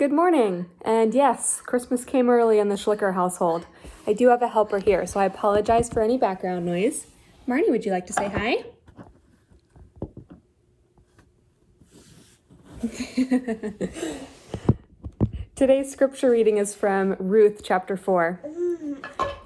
Good 0.00 0.12
morning. 0.12 0.66
And 0.80 1.12
yes, 1.12 1.60
Christmas 1.60 2.06
came 2.06 2.30
early 2.30 2.58
in 2.58 2.70
the 2.70 2.76
Schlicker 2.76 3.12
household. 3.12 3.66
I 4.06 4.14
do 4.14 4.28
have 4.28 4.40
a 4.40 4.48
helper 4.48 4.78
here, 4.78 5.06
so 5.06 5.20
I 5.20 5.26
apologize 5.26 5.90
for 5.90 6.00
any 6.00 6.16
background 6.16 6.64
noise. 6.64 7.08
Marnie, 7.46 7.68
would 7.68 7.84
you 7.84 7.92
like 7.92 8.06
to 8.06 8.14
say 8.14 8.30
hi? 8.30 8.64
Today's 15.54 15.92
scripture 15.92 16.30
reading 16.30 16.56
is 16.56 16.74
from 16.74 17.14
Ruth 17.18 17.60
chapter 17.62 17.98
4. 17.98 18.40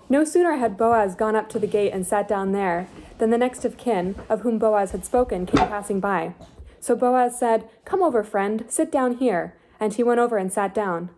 No 0.08 0.22
sooner 0.22 0.58
had 0.58 0.76
Boaz 0.76 1.16
gone 1.16 1.34
up 1.34 1.48
to 1.48 1.58
the 1.58 1.66
gate 1.66 1.90
and 1.92 2.06
sat 2.06 2.28
down 2.28 2.52
there 2.52 2.86
than 3.18 3.30
the 3.30 3.38
next 3.38 3.64
of 3.64 3.76
kin, 3.76 4.14
of 4.28 4.42
whom 4.42 4.60
Boaz 4.60 4.92
had 4.92 5.04
spoken, 5.04 5.46
came 5.46 5.66
passing 5.66 5.98
by. 5.98 6.36
So 6.78 6.94
Boaz 6.94 7.36
said, 7.36 7.68
Come 7.84 8.04
over, 8.04 8.22
friend, 8.22 8.66
sit 8.68 8.92
down 8.92 9.16
here. 9.16 9.56
And 9.80 9.94
he 9.94 10.02
went 10.02 10.20
over 10.20 10.36
and 10.36 10.52
sat 10.52 10.74
down. 10.74 11.10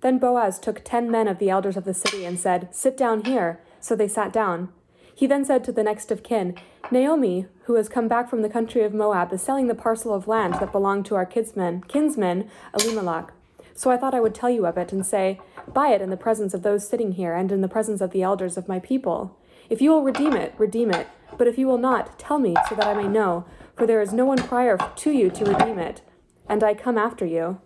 Then 0.00 0.18
Boaz 0.18 0.58
took 0.58 0.82
ten 0.84 1.10
men 1.10 1.28
of 1.28 1.38
the 1.38 1.50
elders 1.50 1.76
of 1.76 1.84
the 1.84 1.94
city 1.94 2.24
and 2.24 2.38
said, 2.38 2.74
Sit 2.74 2.96
down 2.96 3.24
here. 3.24 3.60
So 3.80 3.94
they 3.94 4.08
sat 4.08 4.32
down. 4.32 4.70
He 5.14 5.26
then 5.26 5.44
said 5.44 5.64
to 5.64 5.72
the 5.72 5.82
next 5.82 6.10
of 6.10 6.22
kin, 6.22 6.56
Naomi, 6.90 7.46
who 7.64 7.74
has 7.74 7.88
come 7.88 8.08
back 8.08 8.30
from 8.30 8.42
the 8.42 8.48
country 8.48 8.82
of 8.82 8.94
Moab, 8.94 9.32
is 9.32 9.42
selling 9.42 9.66
the 9.66 9.74
parcel 9.74 10.14
of 10.14 10.26
land 10.26 10.54
that 10.54 10.72
belonged 10.72 11.06
to 11.06 11.14
our 11.14 11.26
kinsman, 11.26 11.82
kinsman 11.82 12.48
Elimelech. 12.74 13.32
So 13.74 13.90
I 13.90 13.96
thought 13.96 14.14
I 14.14 14.20
would 14.20 14.34
tell 14.34 14.50
you 14.50 14.66
of 14.66 14.78
it 14.78 14.92
and 14.92 15.04
say, 15.04 15.40
Buy 15.72 15.88
it 15.88 16.00
in 16.00 16.10
the 16.10 16.16
presence 16.16 16.54
of 16.54 16.62
those 16.62 16.88
sitting 16.88 17.12
here 17.12 17.34
and 17.34 17.52
in 17.52 17.60
the 17.60 17.68
presence 17.68 18.00
of 18.00 18.12
the 18.12 18.22
elders 18.22 18.56
of 18.56 18.68
my 18.68 18.78
people. 18.78 19.38
If 19.68 19.80
you 19.80 19.90
will 19.90 20.02
redeem 20.02 20.32
it, 20.34 20.54
redeem 20.58 20.90
it. 20.90 21.06
But 21.36 21.46
if 21.46 21.58
you 21.58 21.66
will 21.66 21.78
not, 21.78 22.18
tell 22.18 22.38
me 22.38 22.56
so 22.68 22.74
that 22.74 22.86
I 22.86 22.94
may 22.94 23.08
know, 23.08 23.44
for 23.76 23.86
there 23.86 24.02
is 24.02 24.12
no 24.12 24.24
one 24.24 24.38
prior 24.38 24.76
to 24.96 25.10
you 25.10 25.30
to 25.30 25.44
redeem 25.44 25.78
it. 25.78 26.02
And 26.48 26.64
I 26.64 26.74
come 26.74 26.98
after 26.98 27.24
you. 27.24 27.60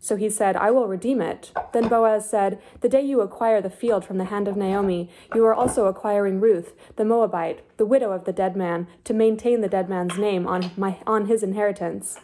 So 0.00 0.16
he 0.16 0.30
said, 0.30 0.56
I 0.56 0.70
will 0.70 0.86
redeem 0.86 1.20
it. 1.20 1.52
Then 1.72 1.88
Boaz 1.88 2.28
said, 2.28 2.60
The 2.80 2.88
day 2.88 3.02
you 3.02 3.20
acquire 3.20 3.60
the 3.60 3.70
field 3.70 4.04
from 4.04 4.18
the 4.18 4.26
hand 4.26 4.46
of 4.46 4.56
Naomi, 4.56 5.10
you 5.34 5.44
are 5.44 5.54
also 5.54 5.86
acquiring 5.86 6.40
Ruth, 6.40 6.72
the 6.96 7.04
Moabite, 7.04 7.60
the 7.76 7.86
widow 7.86 8.12
of 8.12 8.24
the 8.24 8.32
dead 8.32 8.56
man, 8.56 8.86
to 9.04 9.12
maintain 9.12 9.60
the 9.60 9.68
dead 9.68 9.88
man's 9.88 10.16
name 10.16 10.46
on, 10.46 10.70
my, 10.76 10.98
on 11.06 11.26
his 11.26 11.42
inheritance. 11.42 12.20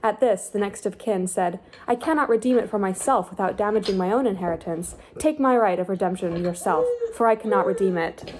At 0.00 0.20
this, 0.20 0.48
the 0.48 0.60
next 0.60 0.86
of 0.86 0.96
kin 0.96 1.26
said, 1.26 1.58
I 1.88 1.96
cannot 1.96 2.28
redeem 2.28 2.56
it 2.56 2.70
for 2.70 2.78
myself 2.78 3.30
without 3.30 3.56
damaging 3.56 3.96
my 3.96 4.12
own 4.12 4.26
inheritance. 4.26 4.94
Take 5.18 5.40
my 5.40 5.56
right 5.56 5.80
of 5.80 5.88
redemption 5.88 6.44
yourself, 6.44 6.86
for 7.16 7.26
I 7.26 7.34
cannot 7.34 7.66
redeem 7.66 7.98
it. 7.98 8.32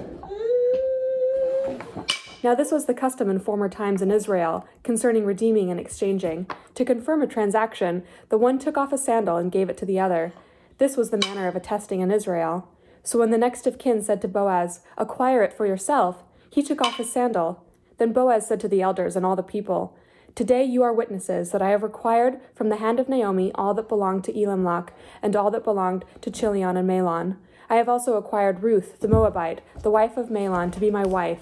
Now, 2.40 2.54
this 2.54 2.70
was 2.70 2.86
the 2.86 2.94
custom 2.94 3.28
in 3.28 3.40
former 3.40 3.68
times 3.68 4.00
in 4.00 4.12
Israel 4.12 4.64
concerning 4.84 5.24
redeeming 5.24 5.72
and 5.72 5.80
exchanging. 5.80 6.46
To 6.76 6.84
confirm 6.84 7.20
a 7.20 7.26
transaction, 7.26 8.04
the 8.28 8.38
one 8.38 8.60
took 8.60 8.78
off 8.78 8.92
a 8.92 8.98
sandal 8.98 9.38
and 9.38 9.50
gave 9.50 9.68
it 9.68 9.76
to 9.78 9.84
the 9.84 9.98
other. 9.98 10.32
This 10.78 10.96
was 10.96 11.10
the 11.10 11.18
manner 11.18 11.48
of 11.48 11.56
attesting 11.56 12.00
in 12.00 12.12
Israel. 12.12 12.68
So 13.02 13.18
when 13.18 13.32
the 13.32 13.38
next 13.38 13.66
of 13.66 13.78
kin 13.78 14.02
said 14.02 14.22
to 14.22 14.28
Boaz, 14.28 14.80
Acquire 14.96 15.42
it 15.42 15.52
for 15.52 15.66
yourself, 15.66 16.22
he 16.48 16.62
took 16.62 16.80
off 16.80 16.96
his 16.98 17.10
sandal. 17.10 17.64
Then 17.98 18.12
Boaz 18.12 18.46
said 18.46 18.60
to 18.60 18.68
the 18.68 18.82
elders 18.82 19.16
and 19.16 19.26
all 19.26 19.34
the 19.34 19.42
people, 19.42 19.96
Today 20.36 20.62
you 20.62 20.84
are 20.84 20.92
witnesses 20.92 21.50
that 21.50 21.62
I 21.62 21.70
have 21.70 21.82
required 21.82 22.38
from 22.54 22.68
the 22.68 22.76
hand 22.76 23.00
of 23.00 23.08
Naomi 23.08 23.50
all 23.56 23.74
that 23.74 23.88
belonged 23.88 24.22
to 24.24 24.40
Elimelech 24.40 24.92
and 25.20 25.34
all 25.34 25.50
that 25.50 25.64
belonged 25.64 26.04
to 26.20 26.30
Chilion 26.30 26.76
and 26.76 26.88
Mahlon. 26.88 27.36
I 27.68 27.74
have 27.74 27.88
also 27.88 28.14
acquired 28.14 28.62
Ruth 28.62 29.00
the 29.00 29.08
Moabite, 29.08 29.60
the 29.82 29.90
wife 29.90 30.16
of 30.16 30.28
Mahlon, 30.28 30.70
to 30.70 30.78
be 30.78 30.92
my 30.92 31.04
wife 31.04 31.40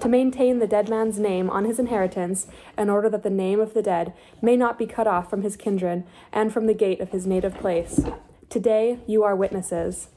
to 0.00 0.08
maintain 0.08 0.58
the 0.58 0.66
dead 0.66 0.88
man's 0.88 1.18
name 1.18 1.48
on 1.50 1.64
his 1.64 1.78
inheritance, 1.78 2.46
in 2.76 2.90
order 2.90 3.08
that 3.08 3.22
the 3.22 3.30
name 3.30 3.60
of 3.60 3.74
the 3.74 3.82
dead 3.82 4.12
may 4.42 4.56
not 4.56 4.78
be 4.78 4.86
cut 4.86 5.06
off 5.06 5.30
from 5.30 5.42
his 5.42 5.56
kindred 5.56 6.04
and 6.32 6.52
from 6.52 6.66
the 6.66 6.74
gate 6.74 7.00
of 7.00 7.10
his 7.10 7.26
native 7.26 7.54
place. 7.54 8.00
Today 8.48 8.98
you 9.06 9.22
are 9.22 9.34
witnesses. 9.34 10.08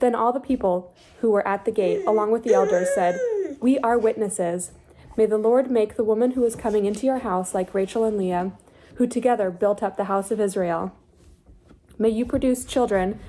Then 0.00 0.14
all 0.14 0.32
the 0.32 0.40
people 0.40 0.94
who 1.20 1.30
were 1.30 1.46
at 1.46 1.64
the 1.64 1.70
gate, 1.70 2.04
along 2.06 2.30
with 2.30 2.44
the 2.44 2.54
elders, 2.54 2.88
said, 2.94 3.18
We 3.60 3.78
are 3.78 3.98
witnesses. 3.98 4.72
May 5.16 5.26
the 5.26 5.38
Lord 5.38 5.70
make 5.70 5.96
the 5.96 6.04
woman 6.04 6.32
who 6.32 6.44
is 6.44 6.56
coming 6.56 6.84
into 6.84 7.06
your 7.06 7.18
house 7.18 7.54
like 7.54 7.74
Rachel 7.74 8.04
and 8.04 8.16
Leah, 8.16 8.52
who 8.96 9.06
together 9.06 9.50
built 9.50 9.82
up 9.82 9.96
the 9.96 10.04
house 10.04 10.30
of 10.30 10.40
Israel. 10.40 10.92
May 11.98 12.08
you 12.08 12.24
produce 12.24 12.64
children. 12.64 13.20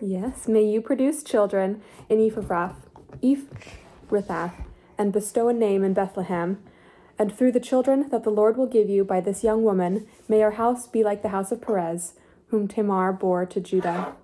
Yes, 0.00 0.48
may 0.48 0.64
you 0.64 0.80
produce 0.80 1.22
children 1.22 1.82
in 2.08 2.18
Ephrath 2.18 2.83
Ephrathah, 3.22 4.52
and 4.98 5.12
bestow 5.12 5.48
a 5.48 5.52
name 5.52 5.84
in 5.84 5.94
Bethlehem. 5.94 6.62
And 7.18 7.36
through 7.36 7.52
the 7.52 7.60
children 7.60 8.08
that 8.10 8.24
the 8.24 8.30
Lord 8.30 8.56
will 8.56 8.66
give 8.66 8.88
you 8.88 9.04
by 9.04 9.20
this 9.20 9.44
young 9.44 9.62
woman, 9.62 10.06
may 10.28 10.40
your 10.40 10.52
house 10.52 10.86
be 10.86 11.04
like 11.04 11.22
the 11.22 11.28
house 11.28 11.52
of 11.52 11.60
Perez, 11.60 12.14
whom 12.48 12.66
Tamar 12.66 13.12
bore 13.12 13.46
to 13.46 13.60
Judah. 13.60 14.14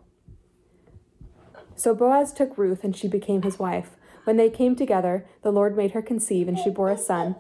So 1.77 1.95
Boaz 1.95 2.33
took 2.33 2.59
Ruth, 2.59 2.85
and 2.85 2.97
she 2.97 3.09
became 3.09 3.43
his 3.43 3.59
wife. 3.59 3.97
When 4.25 4.37
they 4.37 4.51
came 4.51 4.77
together, 4.77 5.25
the 5.43 5.51
Lord 5.51 5.77
made 5.77 5.93
her 5.93 6.03
conceive, 6.03 6.47
and 6.47 6.59
she 6.59 6.69
bore 6.71 6.91
a 6.91 6.99
son. 6.99 7.37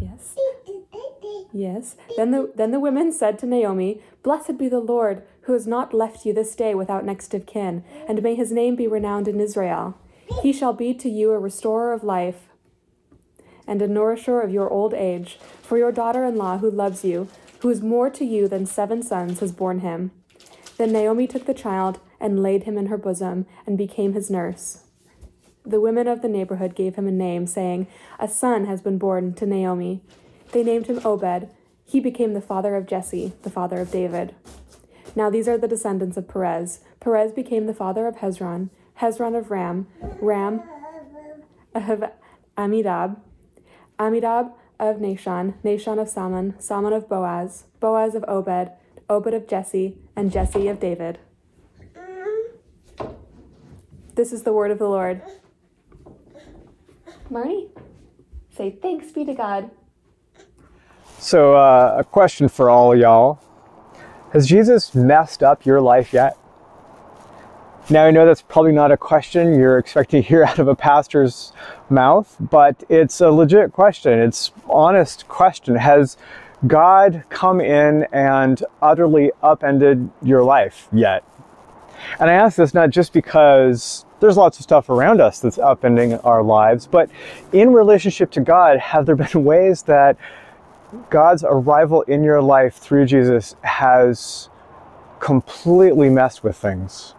Yes. 0.00 0.36
Yes. 1.52 1.96
Then 2.16 2.30
the 2.30 2.52
then 2.54 2.70
the 2.70 2.80
women 2.80 3.12
said 3.12 3.38
to 3.40 3.46
Naomi, 3.46 4.00
Blessed 4.22 4.58
be 4.58 4.68
the 4.68 4.78
Lord, 4.78 5.22
who 5.46 5.52
has 5.52 5.66
not 5.66 5.94
left 5.94 6.26
you 6.26 6.32
this 6.32 6.54
day 6.54 6.74
without 6.74 7.04
next 7.04 7.32
of 7.32 7.46
kin, 7.46 7.84
and 8.08 8.22
may 8.22 8.34
his 8.34 8.52
name 8.52 8.74
be 8.74 8.86
renowned 8.86 9.28
in 9.28 9.40
Israel. 9.40 9.96
He 10.42 10.52
shall 10.52 10.72
be 10.72 10.92
to 10.94 11.08
you 11.08 11.30
a 11.30 11.38
restorer 11.38 11.92
of 11.92 12.02
life 12.02 12.48
and 13.66 13.80
a 13.80 13.88
nourisher 13.88 14.40
of 14.40 14.50
your 14.50 14.70
old 14.70 14.94
age, 14.94 15.38
for 15.62 15.78
your 15.78 15.92
daughter 15.92 16.24
in 16.24 16.36
law, 16.36 16.58
who 16.58 16.70
loves 16.70 17.04
you, 17.04 17.28
who 17.60 17.70
is 17.70 17.82
more 17.82 18.10
to 18.10 18.24
you 18.24 18.46
than 18.48 18.66
seven 18.66 19.02
sons, 19.02 19.40
has 19.40 19.52
borne 19.52 19.80
him. 19.80 20.10
Then 20.76 20.92
Naomi 20.92 21.26
took 21.26 21.46
the 21.46 21.54
child 21.54 21.98
and 22.20 22.42
laid 22.42 22.64
him 22.64 22.76
in 22.78 22.86
her 22.86 22.98
bosom 22.98 23.46
and 23.66 23.78
became 23.78 24.12
his 24.12 24.30
nurse. 24.30 24.84
The 25.64 25.80
women 25.80 26.06
of 26.06 26.22
the 26.22 26.28
neighborhood 26.28 26.74
gave 26.76 26.94
him 26.94 27.08
a 27.08 27.12
name, 27.12 27.46
saying, 27.46 27.88
A 28.20 28.28
son 28.28 28.66
has 28.66 28.80
been 28.80 28.98
born 28.98 29.34
to 29.34 29.46
Naomi. 29.46 30.00
They 30.52 30.62
named 30.62 30.86
him 30.86 31.00
Obed. 31.04 31.48
He 31.84 31.98
became 31.98 32.34
the 32.34 32.40
father 32.40 32.76
of 32.76 32.86
Jesse, 32.86 33.32
the 33.42 33.50
father 33.50 33.80
of 33.80 33.90
David. 33.90 34.34
Now 35.16 35.30
these 35.30 35.48
are 35.48 35.56
the 35.56 35.66
descendants 35.66 36.18
of 36.18 36.28
Perez. 36.28 36.80
Perez 37.00 37.32
became 37.32 37.66
the 37.66 37.74
father 37.74 38.06
of 38.06 38.16
Hezron, 38.16 38.68
Hezron 39.00 39.36
of 39.36 39.50
Ram, 39.50 39.86
Ram 40.20 40.62
of 41.74 42.04
Amminadab, 42.58 43.16
Amminadab 43.98 44.52
of 44.78 44.96
Nahshon, 44.96 45.54
Nahshon 45.64 45.98
of 45.98 46.10
Salmon, 46.10 46.54
Salmon 46.58 46.92
of 46.92 47.08
Boaz, 47.08 47.64
Boaz 47.80 48.14
of 48.14 48.26
Obed, 48.28 48.70
Obed 49.08 49.32
of 49.32 49.48
Jesse, 49.48 49.96
and 50.14 50.30
Jesse 50.30 50.68
of 50.68 50.78
David. 50.78 51.18
This 54.14 54.32
is 54.32 54.42
the 54.42 54.52
word 54.52 54.70
of 54.70 54.78
the 54.78 54.88
Lord. 54.88 55.22
Marnie, 57.30 57.70
say 58.54 58.70
thanks 58.70 59.10
be 59.12 59.24
to 59.24 59.34
God. 59.34 59.70
So, 61.18 61.54
uh, 61.54 61.96
a 61.98 62.04
question 62.04 62.48
for 62.48 62.68
all 62.68 62.94
y'all 62.94 63.40
Has 64.32 64.46
Jesus 64.46 64.94
messed 64.94 65.42
up 65.42 65.64
your 65.64 65.80
life 65.80 66.12
yet? 66.12 66.36
Now, 67.88 68.04
I 68.04 68.10
know 68.10 68.26
that's 68.26 68.42
probably 68.42 68.72
not 68.72 68.90
a 68.90 68.96
question 68.96 69.54
you're 69.54 69.78
expecting 69.78 70.20
to 70.20 70.28
hear 70.28 70.42
out 70.48 70.58
of 70.58 70.66
a 70.66 70.74
pastor's 70.74 71.52
mouth, 71.88 72.36
but 72.40 72.82
it's 72.88 73.20
a 73.20 73.30
legit 73.30 73.72
question. 73.72 74.18
It's 74.18 74.50
honest 74.68 75.28
question. 75.28 75.76
Has 75.76 76.16
God 76.66 77.22
come 77.28 77.60
in 77.60 78.08
and 78.12 78.62
utterly 78.82 79.30
upended 79.42 80.10
your 80.20 80.42
life 80.42 80.88
yet? 80.92 81.22
And 82.18 82.28
I 82.28 82.34
ask 82.34 82.56
this 82.56 82.74
not 82.74 82.90
just 82.90 83.12
because 83.12 84.04
there's 84.20 84.36
lots 84.36 84.58
of 84.58 84.64
stuff 84.64 84.88
around 84.88 85.20
us 85.20 85.38
that's 85.38 85.58
upending 85.58 86.20
our 86.24 86.42
lives, 86.42 86.86
but 86.86 87.08
in 87.52 87.72
relationship 87.72 88.30
to 88.32 88.40
God, 88.40 88.78
have 88.78 89.06
there 89.06 89.16
been 89.16 89.44
ways 89.44 89.82
that 89.82 90.16
God's 91.10 91.44
arrival 91.44 92.02
in 92.02 92.22
your 92.22 92.42
life 92.42 92.76
through 92.76 93.06
Jesus 93.06 93.56
has 93.62 94.48
completely 95.20 96.10
messed 96.10 96.44
with 96.44 96.56
things? 96.56 97.14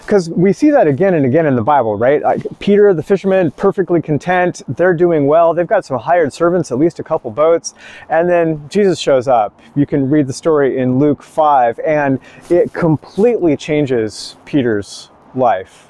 Because 0.00 0.28
we 0.30 0.52
see 0.52 0.70
that 0.70 0.86
again 0.86 1.14
and 1.14 1.24
again 1.24 1.46
in 1.46 1.54
the 1.54 1.62
Bible, 1.62 1.96
right? 1.96 2.22
Like 2.22 2.44
Peter, 2.58 2.92
the 2.94 3.02
fisherman, 3.02 3.50
perfectly 3.52 4.02
content. 4.02 4.62
They're 4.68 4.94
doing 4.94 5.26
well. 5.26 5.54
They've 5.54 5.66
got 5.66 5.84
some 5.84 5.98
hired 5.98 6.32
servants, 6.32 6.72
at 6.72 6.78
least 6.78 6.98
a 6.98 7.04
couple 7.04 7.30
boats. 7.30 7.74
And 8.08 8.28
then 8.28 8.68
Jesus 8.68 8.98
shows 8.98 9.28
up. 9.28 9.60
You 9.76 9.86
can 9.86 10.10
read 10.10 10.26
the 10.26 10.32
story 10.32 10.78
in 10.78 10.98
Luke 10.98 11.22
5, 11.22 11.78
and 11.80 12.18
it 12.50 12.72
completely 12.72 13.56
changes 13.56 14.36
Peter's 14.44 15.10
life. 15.34 15.87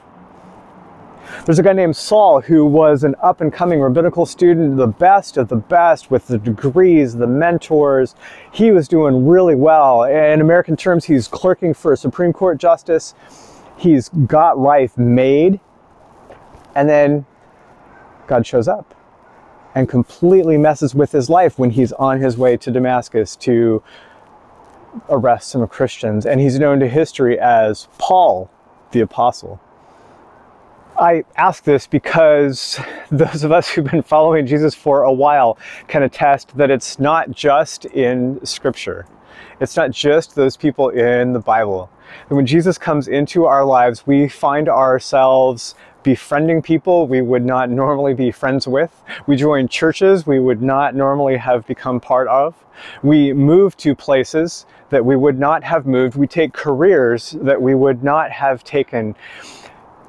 There's 1.45 1.59
a 1.59 1.63
guy 1.63 1.73
named 1.73 1.97
Saul 1.97 2.41
who 2.41 2.65
was 2.67 3.05
an 3.05 3.15
up 3.23 3.41
and 3.41 3.53
coming 3.53 3.81
rabbinical 3.81 4.27
student, 4.27 4.77
the 4.77 4.87
best 4.87 5.37
of 5.37 5.49
the 5.49 5.57
best 5.57 6.11
with 6.11 6.27
the 6.27 6.39
degrees, 6.39 7.17
the 7.17 7.27
mentors. 7.27 8.15
He 8.53 8.71
was 8.71 8.89
doing 8.89 9.27
really 9.27 9.55
well. 9.55 10.05
In 10.05 10.41
American 10.41 10.77
terms, 10.77 11.05
he's 11.05 11.29
clerking 11.29 11.75
for 11.75 11.93
a 11.93 11.97
Supreme 11.97 12.33
Court 12.33 12.59
justice 12.59 13.15
he's 13.79 14.09
got 14.09 14.59
life 14.59 14.99
made, 14.99 15.61
and 16.75 16.89
then 16.89 17.25
God 18.27 18.47
shows 18.47 18.69
up 18.69 18.95
and 19.75 19.89
completely 19.89 20.59
messes 20.59 20.95
with 20.95 21.13
his 21.13 21.31
life 21.31 21.59
when 21.59 21.71
he's 21.71 21.93
on 21.93 22.21
his 22.21 22.37
way 22.37 22.57
to 22.57 22.71
Damascus 22.71 23.37
to 23.37 23.83
arrest 25.09 25.51
some 25.51 25.67
Christians. 25.69 26.27
And 26.27 26.41
he's 26.41 26.59
known 26.59 26.81
to 26.81 26.89
history 26.89 27.39
as 27.39 27.89
Paul 27.99 28.51
the 28.91 29.01
Apostle. 29.01 29.61
I 30.99 31.23
ask 31.37 31.62
this 31.62 31.87
because 31.87 32.81
those 33.11 33.45
of 33.45 33.53
us 33.53 33.69
who've 33.69 33.85
been 33.85 34.03
following 34.03 34.47
Jesus 34.47 34.75
for 34.75 35.03
a 35.05 35.12
while 35.12 35.56
can 35.87 36.03
attest 36.03 36.56
that 36.56 36.71
it's 36.71 36.99
not 36.99 37.31
just 37.31 37.85
in 37.85 38.45
Scripture. 38.45 39.06
It's 39.61 39.77
not 39.77 39.93
just 39.93 40.35
those 40.35 40.56
people 40.56 40.89
in 40.89 41.33
the 41.33 41.39
Bible. 41.39 41.89
And 42.29 42.37
when 42.37 42.47
Jesus 42.47 42.79
comes 42.79 43.06
into 43.06 43.45
our 43.45 43.65
lives, 43.65 44.06
we 44.06 44.29
find 44.29 44.69
ourselves 44.69 45.77
befriending 46.03 46.62
people 46.62 47.06
we 47.06 47.21
would 47.21 47.44
not 47.44 47.71
normally 47.71 48.15
be 48.15 48.33
friends 48.33 48.67
with. 48.67 49.03
We 49.27 49.37
join 49.37 49.69
churches 49.69 50.27
we 50.27 50.41
would 50.41 50.62
not 50.62 50.97
normally 50.97 51.37
have 51.37 51.67
become 51.67 52.01
part 52.01 52.27
of. 52.29 52.55
We 53.03 53.33
move 53.33 53.77
to 53.79 53.94
places 53.94 54.67
that 54.91 55.05
we 55.05 55.17
would 55.17 55.39
not 55.39 55.62
have 55.62 55.87
moved. 55.87 56.17
We 56.17 56.27
take 56.27 56.53
careers 56.53 57.37
that 57.43 57.61
we 57.61 57.75
would 57.75 58.03
not 58.03 58.31
have 58.33 58.65
taken. 58.65 59.15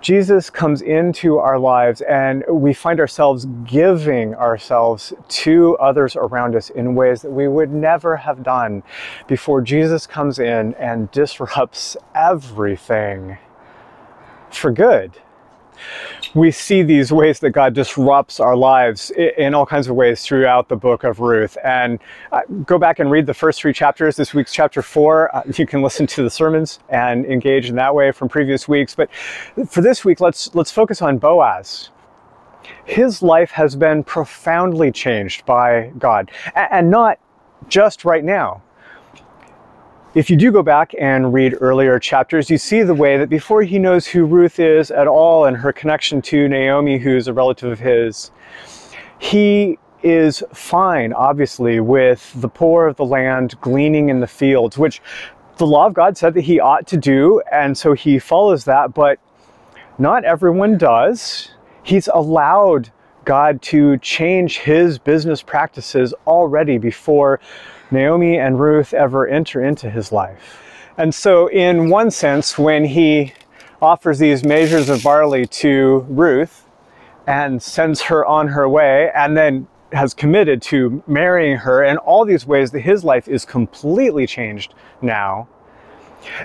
Jesus 0.02 0.50
comes 0.50 0.82
into 0.82 1.38
our 1.38 1.60
lives 1.60 2.02
and 2.02 2.44
we 2.50 2.74
find 2.74 3.00
ourselves 3.00 3.46
giving 3.66 4.34
ourselves 4.36 5.14
to 5.28 5.76
others 5.78 6.16
around 6.16 6.56
us 6.56 6.70
in 6.70 6.96
ways 6.96 7.22
that 7.22 7.32
we 7.32 7.48
would 7.48 7.72
never 7.72 8.16
have 8.16 8.42
done 8.42 8.82
before 9.28 9.62
Jesus 9.62 10.08
comes 10.08 10.40
in 10.40 10.74
and 10.76 11.12
disrupts 11.12 11.98
everything 12.16 13.38
for 14.52 14.72
good 14.72 15.20
we 16.36 16.52
see 16.52 16.84
these 16.84 17.12
ways 17.12 17.40
that 17.40 17.52
God 17.52 17.74
disrupts 17.74 18.40
our 18.40 18.56
lives 18.56 19.12
in 19.12 19.54
all 19.54 19.66
kinds 19.66 19.88
of 19.88 19.96
ways 19.96 20.24
throughout 20.24 20.70
the 20.70 20.76
book 20.76 21.04
of 21.04 21.20
Ruth. 21.20 21.58
And 21.64 22.00
uh, 22.32 22.42
go 22.66 22.78
back 22.78 23.00
and 23.00 23.10
read 23.10 23.26
the 23.26 23.34
first 23.34 23.62
three 23.62 23.74
chapters. 23.74 24.16
This 24.16 24.34
week's 24.34 24.54
chapter 24.54 24.82
four, 24.82 25.36
uh, 25.36 25.44
you 25.58 25.66
can 25.66 25.82
listen 25.82 26.08
to 26.08 26.24
the 26.24 26.30
sermons 26.30 26.80
and 26.90 27.26
engage 27.26 27.70
in 27.70 27.76
that 27.78 27.94
way 27.94 28.12
from 28.12 28.30
previous 28.30 28.68
weeks. 28.68 28.96
But 28.96 29.10
for 29.68 29.82
this 29.82 30.06
week, 30.06 30.20
let's 30.20 30.54
let's 30.56 30.72
focus 30.72 31.02
on 31.02 31.18
Boaz. 31.18 31.90
His 32.86 33.22
life 33.22 33.52
has 33.52 33.76
been 33.76 34.04
profoundly 34.04 34.92
changed 34.92 35.46
by 35.46 35.92
God, 35.98 36.32
and 36.56 36.92
not 36.92 37.20
just 37.68 38.06
right 38.06 38.24
now 38.24 38.62
if 40.16 40.30
you 40.30 40.36
do 40.36 40.52
go 40.52 40.64
back 40.64 40.94
and 41.00 41.34
read 41.34 41.56
earlier 41.62 42.00
chapters, 42.00 42.50
you 42.50 42.58
see 42.58 42.82
the 42.82 42.96
way 42.96 43.18
that 43.18 43.30
before 43.30 43.62
he 43.62 43.78
knows 43.78 44.08
who 44.08 44.26
Ruth 44.26 44.60
is 44.60 44.90
at 44.90 45.08
all 45.08 45.46
and 45.46 45.56
her 45.58 45.72
connection 45.72 46.22
to 46.24 46.48
Naomi, 46.48 46.98
who's 46.98 47.28
a 47.28 47.34
relative 47.34 47.72
of 47.72 47.80
his, 47.80 48.32
he 49.20 49.78
is 50.02 50.42
fine, 50.52 51.14
obviously, 51.14 51.80
with 51.80 52.32
the 52.42 52.50
poor 52.50 52.88
of 52.88 52.96
the 52.96 53.06
land 53.06 53.56
gleaning 53.62 54.10
in 54.10 54.20
the 54.20 54.28
fields, 54.28 54.78
which 54.78 55.00
the 55.58 55.68
law 55.68 55.86
of 55.86 55.94
God 55.94 56.18
said 56.18 56.34
that 56.34 56.42
he 56.42 56.60
ought 56.60 56.88
to 56.88 56.98
do, 56.98 57.42
and 57.52 57.78
so 57.78 57.94
he 57.94 58.18
follows 58.18 58.66
that, 58.66 58.94
but 58.94 59.20
not 60.00 60.24
everyone 60.24 60.78
does. 60.78 61.52
He's 61.84 62.08
allowed 62.08 62.92
God 63.26 63.62
to 63.64 63.98
change 63.98 64.60
his 64.60 64.98
business 64.98 65.44
practices 65.44 66.16
already 66.26 66.80
before 66.80 67.40
Naomi 67.92 68.38
and 68.38 68.60
Ruth 68.60 68.94
ever 68.94 69.28
enter 69.28 69.64
into 69.64 69.90
his 69.90 70.12
life. 70.12 70.62
And 70.98 71.14
so, 71.14 71.48
in 71.48 71.90
one 71.90 72.12
sense, 72.12 72.58
when 72.58 72.86
he 72.86 73.34
offers 73.82 74.20
these 74.20 74.44
measures 74.44 74.90
of 74.90 75.04
barley 75.04 75.46
to 75.46 76.06
Ruth 76.10 76.66
and 77.26 77.62
sends 77.62 78.02
her 78.02 78.26
on 78.26 78.50
her 78.50 78.68
way, 78.68 79.12
and 79.16 79.38
then 79.38 79.68
has 79.92 80.14
committed 80.14 80.62
to 80.62 81.04
marrying 81.08 81.58
her 81.58 81.84
in 81.84 81.98
all 81.98 82.26
these 82.26 82.46
ways 82.46 82.72
that 82.72 82.82
his 82.82 83.04
life 83.04 83.28
is 83.28 83.46
completely 83.46 84.28
changed 84.28 84.74
now 85.02 85.48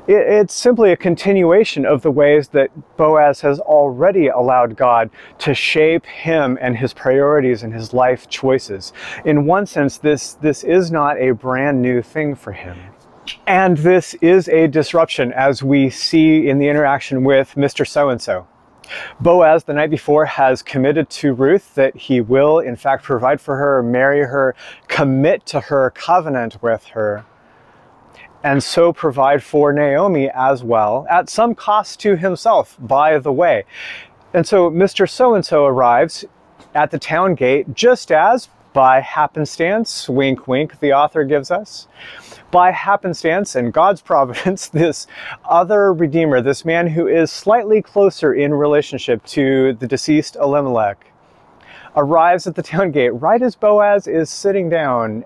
it's 0.07 0.55
simply 0.55 0.93
a 0.93 0.97
continuation 0.97 1.87
of 1.87 2.03
the 2.03 2.11
ways 2.11 2.49
that 2.49 2.71
Boaz 2.97 3.41
has 3.41 3.59
already 3.61 4.29
allowed 4.29 4.77
God 4.77 5.11
to 5.39 5.55
shape 5.55 6.07
him 6.07 6.59
and 6.61 6.77
his 6.77 6.93
priorities 6.93 7.63
and 7.63 7.73
his 7.73 7.93
life 7.93 8.29
choices. 8.29 8.93
In 9.25 9.47
one 9.47 9.67
sense, 9.67 9.99
this, 9.99 10.35
this 10.35 10.65
is 10.65 10.91
not 10.91 11.19
a 11.19 11.33
brand 11.33 11.83
new 11.83 12.03
thing 12.03 12.35
for 12.35 12.53
him. 12.53 12.79
And 13.47 13.79
this 13.79 14.15
is 14.15 14.49
a 14.49 14.69
disruption, 14.69 15.33
as 15.33 15.63
we 15.63 15.89
see 15.89 16.49
in 16.49 16.59
the 16.59 16.69
interaction 16.69 17.25
with 17.25 17.55
Mr. 17.55 17.87
So 17.87 18.11
and 18.11 18.21
so. 18.21 18.47
Boaz, 19.19 19.65
the 19.65 19.73
night 19.73 19.89
before, 19.89 20.27
has 20.27 20.63
committed 20.63 21.09
to 21.09 21.33
Ruth 21.33 21.75
that 21.75 21.97
he 21.97 22.21
will, 22.21 22.59
in 22.59 22.77
fact, 22.77 23.03
provide 23.03 23.41
for 23.41 23.57
her, 23.57 23.83
marry 23.83 24.21
her, 24.21 24.55
commit 24.89 25.47
to 25.47 25.61
her, 25.61 25.91
covenant 25.91 26.63
with 26.63 26.85
her 26.89 27.25
and 28.45 28.63
so 28.63 28.93
provide 28.93 29.43
for 29.43 29.73
Naomi 29.73 30.31
as 30.31 30.63
well, 30.63 31.07
at 31.11 31.31
some 31.31 31.55
cost 31.55 31.99
to 32.01 32.15
himself, 32.15 32.77
by 32.79 33.19
the 33.19 33.33
way. 33.33 33.65
And 34.35 34.47
so 34.47 34.71
Mr. 34.71 35.09
So 35.09 35.35
and 35.35 35.45
so 35.45 35.65
arrives 35.65 36.27
at 36.75 36.91
the 36.91 36.99
town 36.99 37.35
gate 37.35 37.75
just 37.75 38.13
as, 38.13 38.51
by 38.75 39.01
happenstance, 39.01 40.09
wink 40.11 40.47
wink, 40.47 40.79
the 40.81 40.93
author 40.93 41.25
gives 41.25 41.51
us, 41.51 41.89
by 42.51 42.71
happenstance 42.71 43.57
and 43.57 43.73
God's 43.73 44.03
providence, 44.13 44.69
this 44.69 45.07
other 45.49 45.95
Redeemer, 45.95 46.43
this 46.43 46.67
man 46.67 46.89
who 46.89 47.09
is 47.09 47.33
slightly 47.33 47.81
closer 47.81 48.35
in 48.35 48.53
relationship 48.53 49.25
to 49.27 49.73
the 49.73 49.87
deceased 49.87 50.37
Elimelech, 50.37 51.07
arrives 51.97 52.47
at 52.47 52.57
the 52.57 52.63
town 52.63 52.91
gate 52.91 53.11
right 53.11 53.41
as 53.41 53.57
Boaz 53.57 54.07
is 54.07 54.29
sitting 54.29 54.69
down 54.69 55.25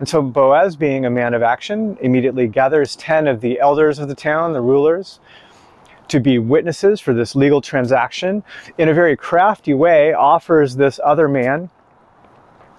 and 0.00 0.08
so 0.08 0.22
Boaz, 0.22 0.76
being 0.76 1.04
a 1.04 1.10
man 1.10 1.34
of 1.34 1.42
action, 1.42 1.98
immediately 2.00 2.48
gathers 2.48 2.96
10 2.96 3.28
of 3.28 3.42
the 3.42 3.60
elders 3.60 3.98
of 3.98 4.08
the 4.08 4.14
town, 4.14 4.54
the 4.54 4.60
rulers, 4.62 5.20
to 6.08 6.18
be 6.18 6.38
witnesses 6.38 7.00
for 7.00 7.12
this 7.12 7.36
legal 7.36 7.60
transaction. 7.60 8.42
In 8.78 8.88
a 8.88 8.94
very 8.94 9.14
crafty 9.14 9.74
way, 9.74 10.14
offers 10.14 10.76
this 10.76 10.98
other 11.04 11.28
man 11.28 11.68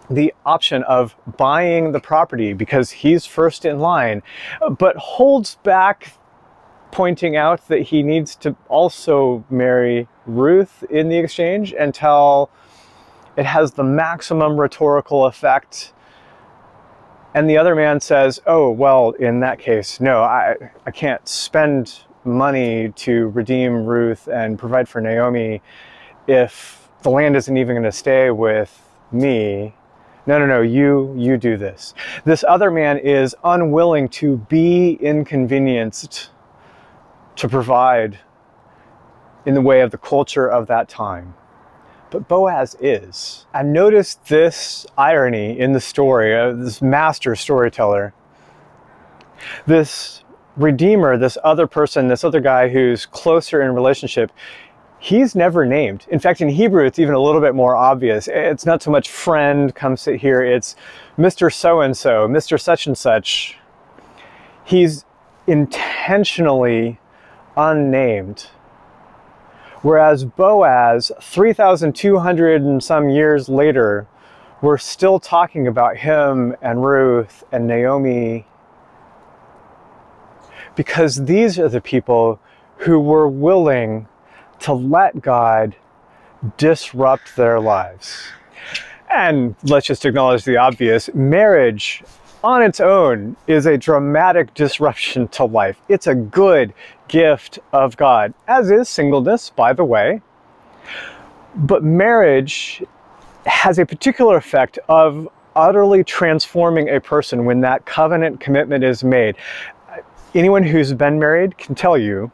the 0.09 0.33
option 0.47 0.81
of 0.83 1.15
buying 1.37 1.91
the 1.91 1.99
property 1.99 2.53
because 2.53 2.89
he's 2.89 3.27
first 3.27 3.65
in 3.65 3.79
line, 3.79 4.23
but 4.79 4.97
holds 4.97 5.55
back 5.63 6.13
pointing 6.91 7.37
out 7.37 7.67
that 7.67 7.83
he 7.83 8.01
needs 8.01 8.35
to 8.35 8.55
also 8.67 9.45
marry 9.49 10.07
Ruth 10.25 10.83
in 10.89 11.07
the 11.07 11.19
exchange 11.19 11.71
until 11.71 12.49
it 13.37 13.45
has 13.45 13.73
the 13.73 13.83
maximum 13.83 14.59
rhetorical 14.59 15.25
effect 15.27 15.93
and 17.33 17.49
the 17.49 17.57
other 17.57 17.75
man 17.75 17.99
says, 17.99 18.41
oh, 18.45 18.69
well, 18.69 19.11
in 19.11 19.39
that 19.39 19.59
case, 19.59 19.99
no, 19.99 20.21
I, 20.21 20.55
I 20.85 20.91
can't 20.91 21.25
spend 21.27 22.01
money 22.25 22.89
to 22.97 23.29
redeem 23.29 23.85
Ruth 23.85 24.27
and 24.27 24.59
provide 24.59 24.87
for 24.87 25.01
Naomi 25.01 25.61
if 26.27 26.89
the 27.01 27.09
land 27.09 27.35
isn't 27.35 27.55
even 27.55 27.75
going 27.75 27.83
to 27.83 27.91
stay 27.91 28.31
with 28.31 28.81
me. 29.11 29.73
No, 30.27 30.37
no, 30.37 30.45
no, 30.45 30.61
you, 30.61 31.15
you 31.17 31.37
do 31.37 31.57
this. 31.57 31.95
This 32.25 32.43
other 32.47 32.69
man 32.69 32.99
is 32.99 33.35
unwilling 33.43 34.07
to 34.09 34.37
be 34.37 34.93
inconvenienced 35.01 36.29
to 37.37 37.49
provide 37.49 38.19
in 39.45 39.55
the 39.55 39.61
way 39.61 39.81
of 39.81 39.89
the 39.89 39.97
culture 39.97 40.47
of 40.47 40.67
that 40.67 40.87
time. 40.87 41.33
But 42.11 42.27
Boaz 42.27 42.75
is. 42.79 43.45
And 43.53 43.73
noticed 43.73 44.27
this 44.27 44.85
irony 44.97 45.57
in 45.57 45.71
the 45.71 45.79
story 45.79 46.37
of 46.37 46.59
this 46.59 46.81
master 46.81 47.35
storyteller. 47.35 48.13
This 49.65 50.23
redeemer, 50.55 51.17
this 51.17 51.37
other 51.43 51.65
person, 51.65 52.07
this 52.07 52.23
other 52.23 52.41
guy 52.41 52.69
who's 52.69 53.05
closer 53.05 53.61
in 53.61 53.73
relationship, 53.73 54.31
he's 54.99 55.35
never 55.35 55.65
named. 55.65 56.05
In 56.09 56.19
fact, 56.19 56.41
in 56.41 56.49
Hebrew, 56.49 56.85
it's 56.85 56.99
even 56.99 57.15
a 57.15 57.19
little 57.19 57.41
bit 57.41 57.55
more 57.55 57.75
obvious. 57.75 58.27
It's 58.27 58.65
not 58.65 58.83
so 58.83 58.91
much 58.91 59.09
friend, 59.09 59.73
come 59.73 59.97
sit 59.97 60.21
here, 60.21 60.43
it's 60.43 60.75
Mr. 61.17 61.51
So 61.51 61.81
and 61.81 61.97
so, 61.97 62.27
Mr. 62.27 62.59
such 62.59 62.85
and 62.85 62.97
such. 62.97 63.57
He's 64.63 65.05
intentionally 65.47 66.99
unnamed. 67.57 68.47
Whereas 69.81 70.25
Boaz, 70.25 71.11
3,200 71.21 72.61
and 72.61 72.83
some 72.83 73.09
years 73.09 73.49
later, 73.49 74.07
we're 74.61 74.77
still 74.77 75.19
talking 75.19 75.67
about 75.67 75.97
him 75.97 76.55
and 76.61 76.85
Ruth 76.85 77.43
and 77.51 77.67
Naomi 77.67 78.45
because 80.75 81.25
these 81.25 81.57
are 81.59 81.67
the 81.67 81.81
people 81.81 82.39
who 82.77 82.99
were 82.99 83.27
willing 83.27 84.07
to 84.59 84.73
let 84.73 85.21
God 85.21 85.75
disrupt 86.57 87.35
their 87.35 87.59
lives. 87.59 88.21
And 89.09 89.55
let's 89.63 89.87
just 89.87 90.05
acknowledge 90.05 90.45
the 90.45 90.57
obvious 90.57 91.09
marriage 91.13 92.03
on 92.43 92.63
its 92.63 92.79
own 92.79 93.35
is 93.47 93.65
a 93.65 93.77
dramatic 93.77 94.53
disruption 94.53 95.27
to 95.29 95.45
life. 95.45 95.77
It's 95.89 96.07
a 96.07 96.15
good 96.15 96.73
gift 97.11 97.59
of 97.73 97.97
God, 97.97 98.33
as 98.47 98.71
is 98.71 98.89
singleness, 98.89 99.51
by 99.51 99.73
the 99.73 99.83
way. 99.83 100.21
But 101.53 101.83
marriage 101.83 102.81
has 103.45 103.77
a 103.77 103.85
particular 103.85 104.37
effect 104.37 104.79
of 104.87 105.27
utterly 105.55 106.03
transforming 106.03 106.89
a 106.89 107.01
person 107.01 107.43
when 107.43 107.59
that 107.61 107.85
covenant 107.85 108.39
commitment 108.39 108.83
is 108.85 109.03
made. 109.03 109.35
Anyone 110.33 110.63
who's 110.63 110.93
been 110.93 111.19
married 111.19 111.57
can 111.57 111.75
tell 111.75 111.97
you 111.97 112.31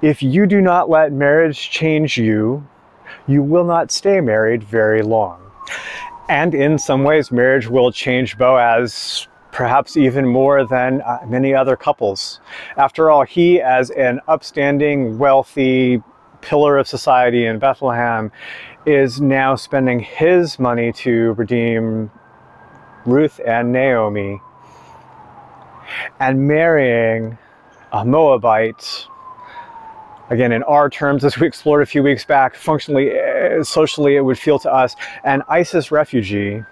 if 0.00 0.22
you 0.22 0.46
do 0.46 0.62
not 0.62 0.88
let 0.88 1.12
marriage 1.12 1.70
change 1.70 2.16
you, 2.16 2.66
you 3.28 3.42
will 3.42 3.64
not 3.64 3.90
stay 3.90 4.20
married 4.20 4.64
very 4.64 5.02
long. 5.02 5.38
And 6.28 6.54
in 6.54 6.78
some 6.78 7.04
ways, 7.04 7.30
marriage 7.30 7.68
will 7.68 7.92
change 7.92 8.38
Boaz 8.38 9.28
perhaps 9.52 9.96
even 9.96 10.26
more 10.26 10.66
than 10.66 11.00
uh, 11.02 11.18
many 11.26 11.54
other 11.54 11.76
couples. 11.76 12.40
After 12.76 13.10
all, 13.10 13.22
he, 13.22 13.60
as 13.60 13.90
an 13.90 14.20
upstanding, 14.26 15.18
wealthy 15.18 16.02
pillar 16.40 16.78
of 16.78 16.88
society 16.88 17.46
in 17.46 17.60
Bethlehem, 17.60 18.32
is 18.84 19.20
now 19.20 19.54
spending 19.54 20.00
his 20.00 20.58
money 20.58 20.92
to 20.92 21.32
redeem 21.34 22.10
Ruth 23.06 23.40
and 23.46 23.72
Naomi 23.72 24.40
and 26.18 26.48
marrying 26.48 27.38
a 27.92 28.04
Moabite 28.04 29.06
again, 30.30 30.50
in 30.50 30.62
our 30.62 30.88
terms, 30.88 31.24
as 31.24 31.38
we 31.38 31.46
explored 31.46 31.82
a 31.82 31.86
few 31.86 32.02
weeks 32.02 32.24
back, 32.24 32.54
functionally, 32.56 33.10
uh, 33.18 33.62
socially, 33.62 34.16
it 34.16 34.22
would 34.22 34.38
feel 34.38 34.58
to 34.60 34.72
us 34.72 34.96
an 35.24 35.42
ISIS 35.48 35.92
refugee. 35.92 36.62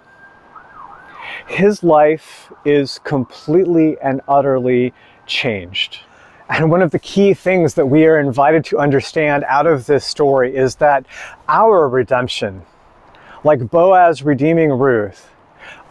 His 1.47 1.83
life 1.83 2.53
is 2.65 2.99
completely 3.01 3.97
and 4.01 4.21
utterly 4.29 4.93
changed. 5.27 6.01
And 6.49 6.71
one 6.71 6.83
of 6.83 6.91
the 6.91 6.99
key 6.99 7.33
things 7.35 7.75
that 7.75 7.87
we 7.87 8.07
are 8.07 8.19
invited 8.19 8.65
to 8.67 8.79
understand 8.79 9.45
out 9.45 9.67
of 9.67 9.87
this 9.87 10.05
story 10.05 10.57
is 10.57 10.75
that 10.77 11.07
our 11.49 11.89
redemption, 11.89 12.63
like 13.45 13.71
Boaz 13.71 14.23
redeeming 14.23 14.71
Ruth, 14.71 15.31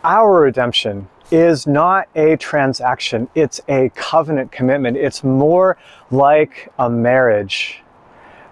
our 0.03 0.41
redemption 0.41 1.07
is 1.31 1.67
not 1.67 2.09
a 2.15 2.36
transaction, 2.38 3.29
it's 3.36 3.62
a 3.69 3.89
covenant 3.95 4.51
commitment. 4.51 4.98
It's 4.98 5.24
more 5.24 5.77
like 6.12 6.71
a 6.79 6.89
marriage 6.89 7.81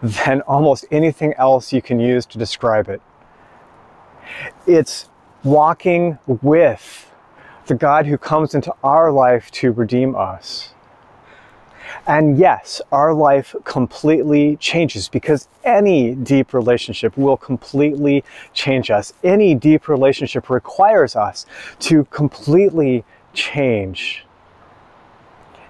than 0.01 0.41
almost 0.41 0.85
anything 0.91 1.33
else 1.37 1.73
you 1.73 1.81
can 1.81 1.99
use 1.99 2.25
to 2.27 2.37
describe 2.37 2.87
it. 2.87 3.01
It's 4.65 5.09
walking 5.47 6.17
with 6.27 7.09
the 7.67 7.75
God 7.75 8.05
who 8.05 8.17
comes 8.17 8.53
into 8.53 8.73
our 8.83 9.11
life 9.11 9.49
to 9.51 9.71
redeem 9.71 10.15
us. 10.15 10.73
And 12.05 12.37
yes, 12.37 12.81
our 12.91 13.13
life 13.13 13.55
completely 13.63 14.57
changes 14.57 15.07
because 15.07 15.47
any 15.63 16.15
deep 16.15 16.53
relationship 16.53 17.17
will 17.17 17.37
completely 17.37 18.25
change 18.53 18.91
us. 18.91 19.13
Any 19.23 19.55
deep 19.55 19.87
relationship 19.87 20.49
requires 20.49 21.15
us 21.15 21.45
to 21.79 22.03
completely 22.05 23.05
change 23.33 24.25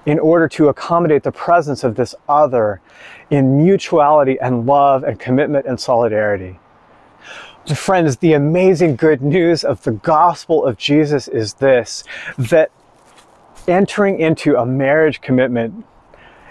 in 0.07 0.17
order 0.17 0.47
to 0.47 0.69
accommodate 0.69 1.21
the 1.21 1.31
presence 1.31 1.83
of 1.83 1.95
this 1.95 2.15
other 2.27 2.81
in 3.29 3.57
mutuality 3.57 4.39
and 4.39 4.65
love 4.65 5.03
and 5.03 5.19
commitment 5.19 5.67
and 5.67 5.79
solidarity. 5.79 6.59
Friends, 7.75 8.15
the 8.17 8.31
amazing 8.31 8.95
good 8.95 9.21
news 9.21 9.65
of 9.65 9.83
the 9.83 9.91
gospel 9.91 10.65
of 10.65 10.77
Jesus 10.77 11.27
is 11.27 11.55
this 11.55 12.05
that 12.37 12.71
entering 13.67 14.21
into 14.21 14.55
a 14.55 14.65
marriage 14.65 15.19
commitment 15.19 15.85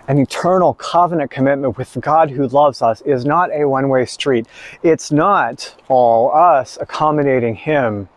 an 0.08 0.18
eternal 0.18 0.74
covenant 0.74 1.30
commitment 1.30 1.78
with 1.78 1.96
God 2.00 2.30
who 2.30 2.46
loves 2.48 2.82
us 2.82 3.00
is 3.00 3.24
not 3.24 3.50
a 3.50 3.64
one 3.64 3.88
way 3.88 4.04
street. 4.04 4.46
It's 4.82 5.10
not 5.10 5.74
all 5.88 6.30
us 6.32 6.76
accommodating 6.82 7.54
Him. 7.54 8.10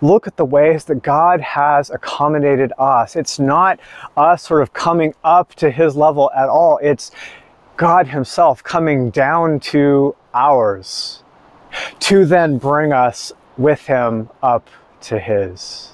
Look 0.00 0.26
at 0.26 0.36
the 0.36 0.44
ways 0.44 0.86
that 0.86 1.04
God 1.04 1.40
has 1.40 1.88
accommodated 1.88 2.72
us. 2.78 3.14
It's 3.14 3.38
not 3.38 3.78
us 4.16 4.42
sort 4.42 4.62
of 4.62 4.72
coming 4.72 5.14
up 5.22 5.54
to 5.54 5.70
His 5.70 5.94
level 5.94 6.32
at 6.34 6.48
all. 6.48 6.80
It's 6.82 7.12
God 7.76 8.08
Himself 8.08 8.64
coming 8.64 9.10
down 9.10 9.60
to 9.60 10.16
ours 10.34 11.22
to 12.00 12.24
then 12.24 12.58
bring 12.58 12.92
us 12.92 13.32
with 13.56 13.86
Him 13.86 14.30
up 14.42 14.68
to 15.02 15.18
His. 15.18 15.92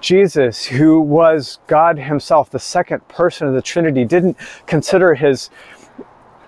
Jesus, 0.00 0.66
who 0.66 1.00
was 1.00 1.58
God 1.66 1.98
Himself, 1.98 2.50
the 2.50 2.58
second 2.58 3.06
person 3.08 3.46
of 3.46 3.54
the 3.54 3.62
Trinity, 3.62 4.04
didn't 4.04 4.36
consider 4.66 5.14
His 5.14 5.50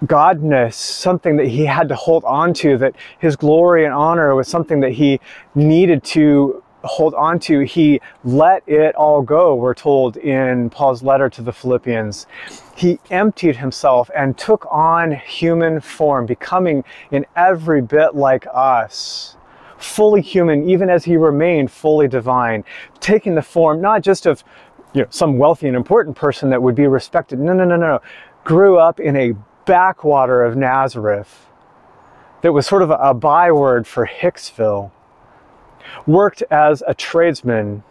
godness 0.05 0.75
something 0.75 1.37
that 1.37 1.49
he 1.49 1.65
had 1.65 1.89
to 1.89 1.95
hold 1.95 2.25
on 2.25 2.55
to, 2.55 2.79
that 2.79 2.95
his 3.19 3.37
glory 3.37 3.85
and 3.85 3.93
honor 3.93 4.35
was 4.35 4.49
something 4.49 4.81
that 4.81 4.93
he 4.93 5.21
needed 5.55 6.05
to 6.05 6.63
hold 6.89 7.15
on 7.15 7.39
to. 7.41 7.61
He 7.61 8.01
let 8.25 8.69
it 8.69 8.95
all 8.95 9.23
go, 9.23 9.55
we're 9.55 9.75
told 9.75 10.17
in 10.17 10.71
Paul's 10.71 11.03
letter 11.03 11.31
to 11.31 11.43
the 11.43 11.53
Philippians. 11.53 12.27
He 12.77 12.99
emptied 13.11 13.57
himself 13.57 14.11
and 14.17 14.37
took 14.37 14.67
on 14.71 15.13
human 15.13 15.81
form, 15.81 16.27
becoming 16.27 16.85
in 17.11 17.27
every 17.37 17.83
bit 17.83 18.15
like 18.15 18.47
us 18.53 19.37
fully 19.79 20.21
human, 20.21 20.69
even 20.69 20.91
as 20.91 21.05
he 21.05 21.17
remained 21.17 21.71
fully 21.71 22.09
divine, 22.09 22.65
taking 23.01 23.35
the 23.35 23.43
form 23.43 23.81
not 23.81 24.03
just 24.03 24.27
of 24.27 24.43
you 24.93 25.03
know, 25.03 25.07
some 25.11 25.39
wealthy 25.39 25.69
and 25.69 25.77
important 25.77 26.17
person 26.17 26.51
that 26.51 26.63
would 26.63 26.75
be 26.75 26.87
respected. 26.87 27.39
No, 27.39 27.53
no, 27.53 27.65
no, 27.65 27.77
no. 27.77 28.01
Grew 28.45 28.79
up 28.79 28.99
in 29.01 29.17
a 29.17 29.35
backwater 29.67 30.43
of 30.43 30.57
Nazareth 30.57 31.47
that 32.41 32.53
was 32.53 32.67
sort 32.67 32.83
of 32.83 32.91
a, 32.91 33.15
byword 33.15 33.87
for 33.87 34.07
Hicksville. 34.07 34.91
Worked 36.07 36.43
as 36.51 36.83
a 36.87 36.95
tradesman 36.95 37.83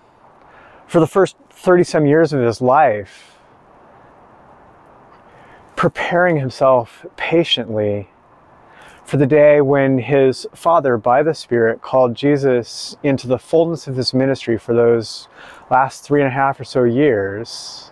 for 0.88 1.00
the 1.00 1.08
first 1.08 1.36
30 1.50 1.84
some 1.84 2.06
years 2.06 2.34
of 2.34 2.42
his 2.42 2.62
life, 2.62 3.38
preparing 5.76 6.38
himself 6.38 7.06
patiently 7.16 8.10
for 9.08 9.16
the 9.16 9.26
day 9.26 9.62
when 9.62 10.00
his 10.00 10.46
father, 10.54 10.98
by 10.98 11.24
the 11.24 11.34
Spirit, 11.34 11.82
called 11.82 12.14
Jesus 12.14 12.98
into 13.04 13.26
the 13.26 13.40
fullness 13.40 13.88
of 13.88 13.96
his 13.96 14.14
ministry 14.14 14.58
for 14.58 14.74
those 14.74 15.30
last 15.72 16.04
three 16.04 16.22
and 16.22 16.28
a 16.28 16.34
half 16.34 16.60
or 16.60 16.66
so 16.66 16.84
years. 16.84 17.92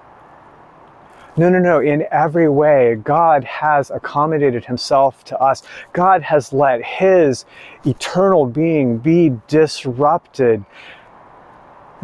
No, 1.38 1.50
no, 1.50 1.60
no. 1.60 1.82
In 1.82 2.06
every 2.12 2.48
way, 2.48 2.96
God 2.96 3.44
has 3.44 3.92
accommodated 3.92 4.64
himself 4.66 5.26
to 5.26 5.38
us. 5.38 5.64
God 5.92 6.22
has 6.22 6.54
let 6.54 6.82
his 6.84 7.46
eternal 7.86 8.46
being 8.46 8.98
be 9.00 9.34
disrupted. 9.48 10.64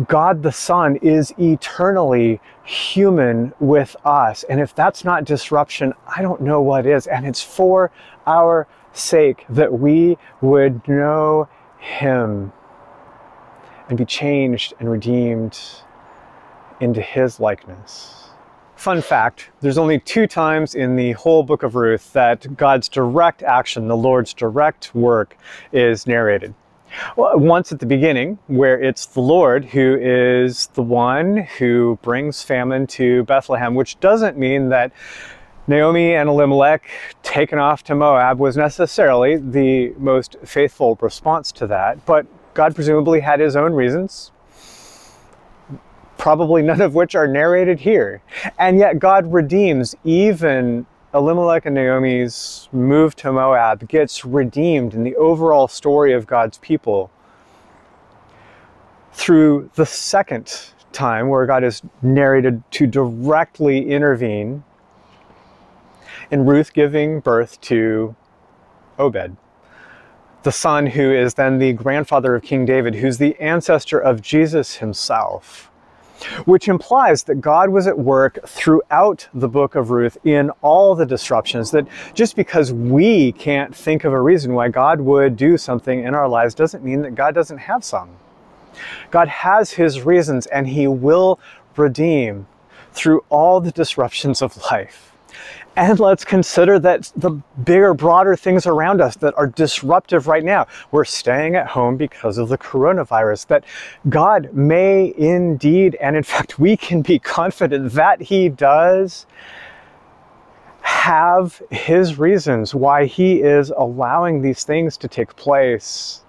God 0.08 0.44
the 0.44 0.52
Son 0.52 0.98
is 0.98 1.34
eternally 1.40 2.42
human 2.64 3.54
with 3.60 3.96
us. 4.04 4.44
And 4.44 4.60
if 4.60 4.76
that's 4.76 5.06
not 5.06 5.24
disruption, 5.24 5.94
I 6.08 6.22
don't 6.22 6.42
know 6.42 6.62
what 6.62 6.86
is. 6.86 7.08
And 7.08 7.26
it's 7.26 7.42
for 7.42 7.92
our 8.28 8.68
sake 8.92 9.46
that 9.50 9.72
we 9.72 10.18
would 10.42 10.86
know 10.88 11.48
him 11.80 12.52
and 13.88 13.98
be 13.98 14.06
changed 14.06 14.74
and 14.80 14.92
redeemed 14.92 15.58
into 16.82 17.02
his 17.02 17.40
likeness. 17.40 18.21
Fun 18.82 19.00
fact 19.00 19.52
there's 19.60 19.78
only 19.78 20.00
two 20.00 20.26
times 20.26 20.74
in 20.74 20.96
the 20.96 21.12
whole 21.12 21.44
book 21.44 21.62
of 21.62 21.76
Ruth 21.76 22.14
that 22.14 22.58
God's 22.58 22.90
direct 22.90 23.44
action, 23.44 23.88
the 23.88 23.96
Lord's 23.96 24.34
direct 24.34 24.96
work, 24.96 25.38
is 25.72 26.08
narrated. 26.08 26.56
Well, 27.16 27.38
once 27.38 27.72
at 27.72 27.80
the 27.80 27.86
beginning, 27.86 28.40
where 28.48 28.82
it's 28.82 29.06
the 29.06 29.20
Lord 29.20 29.66
who 29.66 30.00
is 30.02 30.66
the 30.74 30.82
one 30.82 31.48
who 31.60 32.00
brings 32.02 32.42
famine 32.42 32.88
to 32.88 33.22
Bethlehem, 33.26 33.76
which 33.76 34.00
doesn't 34.00 34.36
mean 34.36 34.70
that 34.70 34.92
Naomi 35.68 36.16
and 36.16 36.28
Elimelech 36.28 36.90
taken 37.22 37.60
off 37.60 37.84
to 37.84 37.94
Moab 37.94 38.40
was 38.40 38.58
necessarily 38.58 39.38
the 39.38 39.94
most 40.00 40.38
faithful 40.44 40.98
response 41.02 41.52
to 41.52 41.68
that, 41.68 42.04
but 42.08 42.26
God 42.56 42.74
presumably 42.74 43.20
had 43.20 43.42
his 43.42 43.56
own 43.56 43.74
reasons, 43.74 44.32
probably 46.22 46.62
none 46.62 46.82
of 46.82 46.94
which 46.94 47.16
are 47.16 47.28
narrated 47.28 47.80
here. 47.80 48.22
And 48.60 48.78
yet 48.78 49.00
God 49.00 49.34
redeems 49.34 49.96
even 50.04 50.86
Elimelech 51.16 51.66
and 51.66 51.74
Naomi's 51.74 52.70
move 52.72 53.16
to 53.16 53.34
Moab 53.34 53.88
gets 53.90 54.24
redeemed 54.24 54.94
in 54.94 55.04
the 55.04 55.16
overall 55.16 55.68
story 55.68 56.14
of 56.14 56.28
God's 56.28 56.60
people 56.60 57.10
through 59.14 59.72
the 59.74 59.86
second 59.86 60.70
time 60.92 61.28
where 61.28 61.48
God 61.48 61.64
is 61.64 61.82
narrated 62.04 62.62
to 62.70 62.86
directly 62.86 63.90
intervene 63.90 64.64
in 66.30 66.46
Ruth 66.46 66.72
giving 66.72 67.20
birth 67.20 67.60
to 67.62 68.16
Obed, 69.00 69.36
the 70.44 70.52
son 70.52 70.86
who 70.86 71.12
is 71.12 71.34
then 71.34 71.58
the 71.58 71.74
grandfather 71.74 72.36
of 72.36 72.44
King 72.44 72.64
David, 72.64 72.94
who's 72.94 73.18
the 73.18 73.36
ancestor 73.42 73.98
of 74.00 74.22
Jesus 74.22 74.76
himself 74.76 75.71
which 76.46 76.68
implies 76.68 77.24
that 77.24 77.42
God 77.42 77.70
was 77.70 77.88
at 77.88 77.98
work 77.98 78.40
throughout 78.48 79.28
the 79.34 79.48
book 79.48 79.76
of 79.76 79.92
Ruth 79.92 80.18
in 80.24 80.50
all 80.62 80.96
the 80.96 81.06
disruptions. 81.06 81.72
That 81.72 81.88
just 82.14 82.36
because 82.36 82.72
we 82.74 83.32
can't 83.34 83.76
think 83.76 84.04
of 84.04 84.14
a 84.14 84.22
reason 84.22 84.54
why 84.54 84.70
God 84.70 85.02
would 85.02 85.36
do 85.36 85.58
something 85.58 86.04
in 86.04 86.16
our 86.16 86.28
lives 86.28 86.56
doesn't 86.56 86.84
mean 86.84 87.02
that 87.02 87.16
God 87.16 87.36
doesn't 87.36 87.60
have 87.60 87.84
some. 87.84 88.10
God 89.10 89.28
has 89.28 89.72
his 89.72 90.02
reasons 90.02 90.46
and 90.48 90.68
he 90.68 90.88
will 90.88 91.40
redeem 91.76 92.48
through 92.94 93.24
all 93.30 93.62
the 93.62 93.72
disruptions 93.72 94.42
of 94.42 94.58
life. 94.72 95.11
And 95.78 96.00
let's 96.02 96.26
consider 96.26 96.80
that 96.80 97.12
the 97.16 97.30
bigger, 97.64 97.94
broader 97.94 98.36
things 98.36 98.68
around 98.68 99.00
us 99.00 99.16
that 99.18 99.34
are 99.38 99.48
disruptive 99.48 100.28
right 100.28 100.44
now. 100.44 100.68
We're 100.92 101.06
staying 101.06 101.56
at 101.56 101.68
home 101.68 101.96
because 101.96 102.38
of 102.38 102.50
the 102.50 102.58
coronavirus, 102.58 103.48
that 103.48 103.64
God 104.10 104.54
may 104.54 105.14
indeed, 105.18 105.96
and 106.02 106.18
in 106.18 106.24
fact, 106.24 106.60
we 106.60 106.76
can 106.76 107.02
be 107.02 107.20
confident 107.20 107.94
that 107.94 108.22
He 108.22 108.50
does 108.50 109.26
have 110.82 111.62
His 111.72 112.20
reasons 112.20 112.76
why 112.76 113.06
He 113.06 113.42
is 113.42 113.72
allowing 113.78 114.42
these 114.42 114.66
things 114.66 114.98
to 114.98 115.08
take 115.08 115.38
place. 115.38 116.24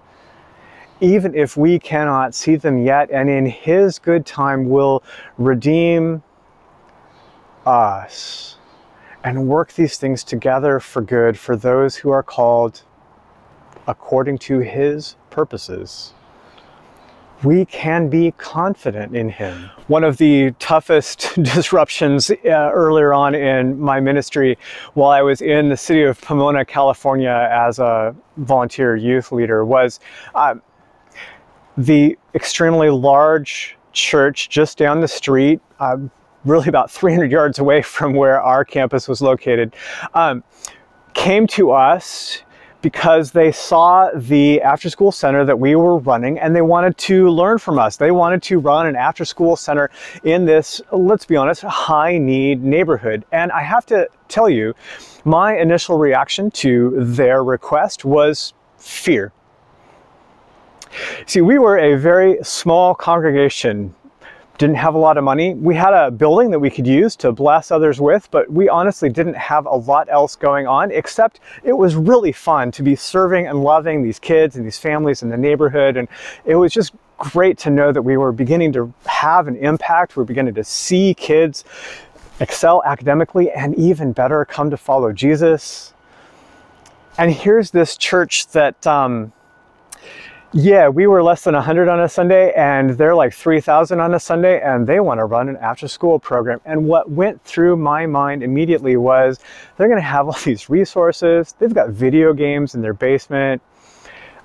Even 1.01 1.35
if 1.35 1.57
we 1.57 1.79
cannot 1.79 2.33
see 2.33 2.55
them 2.55 2.77
yet, 2.77 3.11
and 3.11 3.29
in 3.29 3.45
His 3.45 3.99
good 3.99 4.25
time 4.25 4.69
will 4.69 5.03
redeem 5.37 6.23
us 7.65 8.57
and 9.23 9.47
work 9.47 9.73
these 9.73 9.97
things 9.97 10.23
together 10.23 10.79
for 10.79 11.01
good 11.01 11.37
for 11.37 11.55
those 11.55 11.95
who 11.95 12.09
are 12.09 12.23
called 12.23 12.83
according 13.87 14.37
to 14.37 14.59
his 14.59 15.15
purposes. 15.29 16.13
We 17.43 17.65
can 17.65 18.09
be 18.09 18.31
confident 18.31 19.17
in 19.17 19.27
him. 19.27 19.69
One 19.87 20.05
of 20.05 20.15
the 20.15 20.51
toughest 20.59 21.33
disruptions 21.43 22.31
uh, 22.31 22.47
earlier 22.47 23.13
on 23.13 23.35
in 23.35 23.77
my 23.79 23.99
ministry 23.99 24.57
while 24.93 25.11
I 25.11 25.21
was 25.21 25.41
in 25.41 25.67
the 25.67 25.75
city 25.75 26.03
of 26.03 26.21
Pomona, 26.21 26.63
California 26.63 27.49
as 27.51 27.79
a 27.79 28.15
volunteer 28.37 28.95
youth 28.95 29.33
leader 29.33 29.65
was 29.65 29.99
uh, 30.35 30.55
the 31.77 32.17
extremely 32.33 32.89
large 32.89 33.77
church 33.91 34.47
just 34.49 34.77
down 34.77 35.01
the 35.01 35.07
street. 35.07 35.59
Uh, 35.81 35.97
really 36.45 36.67
about 36.67 36.91
300 36.99 37.31
yards 37.31 37.59
away 37.59 37.81
from 37.81 38.13
where 38.13 38.41
our 38.41 38.65
campus 38.65 39.07
was 39.07 39.21
located, 39.21 39.75
um, 40.13 40.43
came 41.13 41.47
to 41.47 41.71
us 41.71 42.39
because 42.83 43.31
they 43.31 43.49
saw 43.51 44.11
the 44.13 44.61
after 44.61 44.89
school 44.89 45.11
center 45.11 45.45
that 45.45 45.57
we 45.57 45.73
were 45.73 45.97
running 45.99 46.37
and 46.37 46.53
they 46.53 46.61
wanted 46.61 46.97
to 46.97 47.29
learn 47.29 47.57
from 47.57 47.79
us. 47.79 47.95
They 47.95 48.11
wanted 48.11 48.43
to 48.43 48.59
run 48.59 48.85
an 48.85 48.97
after 48.97 49.23
school 49.23 49.55
center 49.55 49.89
in 50.23 50.45
this, 50.45 50.81
let's 50.91 51.25
be 51.25 51.37
honest, 51.37 51.61
high 51.61 52.17
need 52.17 52.61
neighborhood. 52.61 53.23
And 53.31 53.53
I 53.53 53.63
have 53.63 53.85
to 53.87 54.09
tell 54.27 54.49
you, 54.49 54.75
my 55.23 55.57
initial 55.57 55.97
reaction 55.97 56.51
to 56.51 56.93
their 56.97 57.41
request 57.41 58.03
was 58.03 58.53
fear. 58.77 59.31
See, 61.25 61.39
we 61.39 61.57
were 61.57 61.77
a 61.77 61.95
very 61.95 62.37
small 62.43 62.93
congregation 62.93 63.95
didn't 64.57 64.75
have 64.75 64.93
a 64.93 64.97
lot 64.97 65.17
of 65.17 65.23
money. 65.23 65.53
We 65.55 65.75
had 65.75 65.93
a 65.93 66.11
building 66.11 66.51
that 66.51 66.59
we 66.59 66.69
could 66.69 66.85
use 66.85 67.15
to 67.17 67.31
bless 67.31 67.71
others 67.71 67.99
with, 67.99 68.29
but 68.29 68.51
we 68.51 68.69
honestly 68.69 69.09
didn't 69.09 69.35
have 69.35 69.65
a 69.65 69.75
lot 69.75 70.09
else 70.09 70.35
going 70.35 70.67
on, 70.67 70.91
except 70.91 71.39
it 71.63 71.73
was 71.73 71.95
really 71.95 72.31
fun 72.31 72.71
to 72.71 72.83
be 72.83 72.95
serving 72.95 73.47
and 73.47 73.63
loving 73.63 74.03
these 74.03 74.19
kids 74.19 74.55
and 74.55 74.65
these 74.65 74.77
families 74.77 75.23
in 75.23 75.29
the 75.29 75.37
neighborhood. 75.37 75.97
And 75.97 76.07
it 76.45 76.55
was 76.55 76.71
just 76.71 76.93
great 77.17 77.57
to 77.59 77.69
know 77.69 77.91
that 77.91 78.01
we 78.01 78.17
were 78.17 78.31
beginning 78.31 78.73
to 78.73 78.93
have 79.05 79.47
an 79.47 79.55
impact. 79.57 80.15
We 80.15 80.21
are 80.21 80.25
beginning 80.25 80.53
to 80.55 80.63
see 80.63 81.13
kids 81.15 81.63
excel 82.39 82.83
academically 82.85 83.51
and 83.51 83.75
even 83.75 84.11
better 84.11 84.45
come 84.45 84.69
to 84.69 84.77
follow 84.77 85.13
Jesus. 85.13 85.93
And 87.17 87.31
here's 87.31 87.71
this 87.71 87.97
church 87.97 88.47
that, 88.49 88.85
um, 88.85 89.33
yeah, 90.55 90.87
we 90.87 91.07
were 91.07 91.23
less 91.23 91.43
than 91.43 91.55
100 91.55 91.87
on 91.87 91.99
a 91.99 92.07
Sunday, 92.07 92.53
and 92.53 92.91
they're 92.91 93.15
like 93.15 93.33
3,000 93.33 93.99
on 93.99 94.13
a 94.13 94.19
Sunday, 94.19 94.61
and 94.61 94.85
they 94.85 94.99
want 94.99 95.17
to 95.17 95.25
run 95.25 95.49
an 95.49 95.57
after 95.57 95.87
school 95.87 96.19
program. 96.19 96.61
And 96.63 96.85
what 96.85 97.09
went 97.09 97.43
through 97.43 97.75
my 97.77 98.05
mind 98.05 98.43
immediately 98.43 98.95
was 98.95 99.39
they're 99.77 99.87
going 99.87 99.97
to 99.97 100.07
have 100.07 100.27
all 100.27 100.37
these 100.45 100.69
resources. 100.69 101.55
They've 101.57 101.73
got 101.73 101.89
video 101.89 102.33
games 102.33 102.75
in 102.75 102.81
their 102.81 102.93
basement. 102.93 103.63